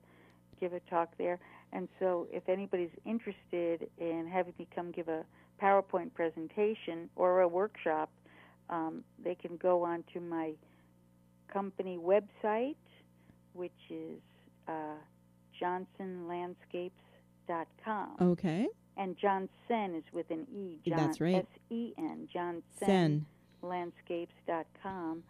[0.59, 1.39] give a talk there.
[1.73, 5.23] And so, if anybody's interested in having me come give a
[5.61, 8.09] PowerPoint presentation or a workshop,
[8.69, 10.53] um, they can go on to my
[11.51, 12.75] company website,
[13.53, 14.19] which is
[14.67, 14.95] uh,
[15.61, 18.15] johnsenlandscapes.com.
[18.21, 18.67] okay,
[18.97, 20.79] And John Sen is with an E.
[20.88, 21.36] John, That's right.
[21.36, 22.27] S E N.
[22.31, 23.25] John Sen.
[23.66, 25.24] Landscapes.com.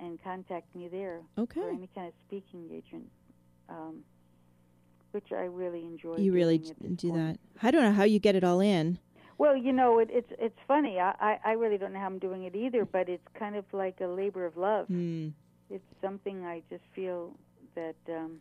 [0.00, 1.60] And contact me there Okay.
[1.60, 3.08] for any kind of speaking engagement,
[3.68, 4.02] um,
[5.12, 6.16] which I really enjoy.
[6.16, 7.40] You really doing d- at this do point.
[7.60, 7.64] that.
[7.66, 8.98] I don't know how you get it all in.
[9.38, 10.98] Well, you know, it, it's it's funny.
[10.98, 13.64] I, I I really don't know how I'm doing it either, but it's kind of
[13.72, 14.86] like a labor of love.
[14.88, 15.28] Hmm.
[15.70, 17.36] It's something I just feel
[17.76, 18.38] that um,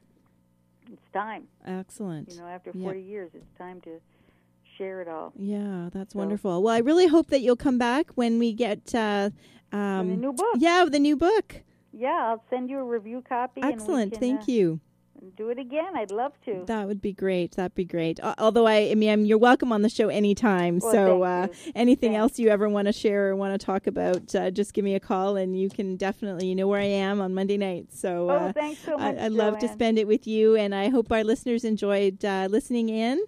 [0.92, 1.44] it's time.
[1.66, 2.32] Excellent.
[2.32, 2.86] You know, after Yeah.
[2.86, 4.00] 40 years, it's time to
[4.78, 5.34] share it all.
[5.38, 6.64] Yeah, that's So- wonderful.
[6.64, 9.30] Well, I really hope that you'll come back when we get uh,
[9.72, 10.56] um, the new book.
[10.58, 11.62] Yeah, the new book.
[11.94, 13.62] Yeah, I'll send you a review copy.
[13.64, 14.14] Excellent.
[14.14, 14.80] And can, Thank you.
[15.18, 15.96] uh, Do it again.
[15.96, 16.64] I'd love to.
[16.66, 17.52] That would be great.
[17.58, 18.20] That'd be great.
[18.38, 20.80] Although I, I mean, you're welcome on the show anytime.
[20.80, 21.72] Well, so uh, you.
[21.76, 22.22] anything Thanks.
[22.22, 24.96] else you ever want to share or want to talk about, uh, just give me
[24.96, 28.00] a call, and you can definitely, you know, where I am on Monday nights.
[28.00, 29.18] So oh, uh, thanks so much.
[29.18, 32.48] I, I'd love to spend it with you, and I hope our listeners enjoyed uh,
[32.50, 33.20] listening in.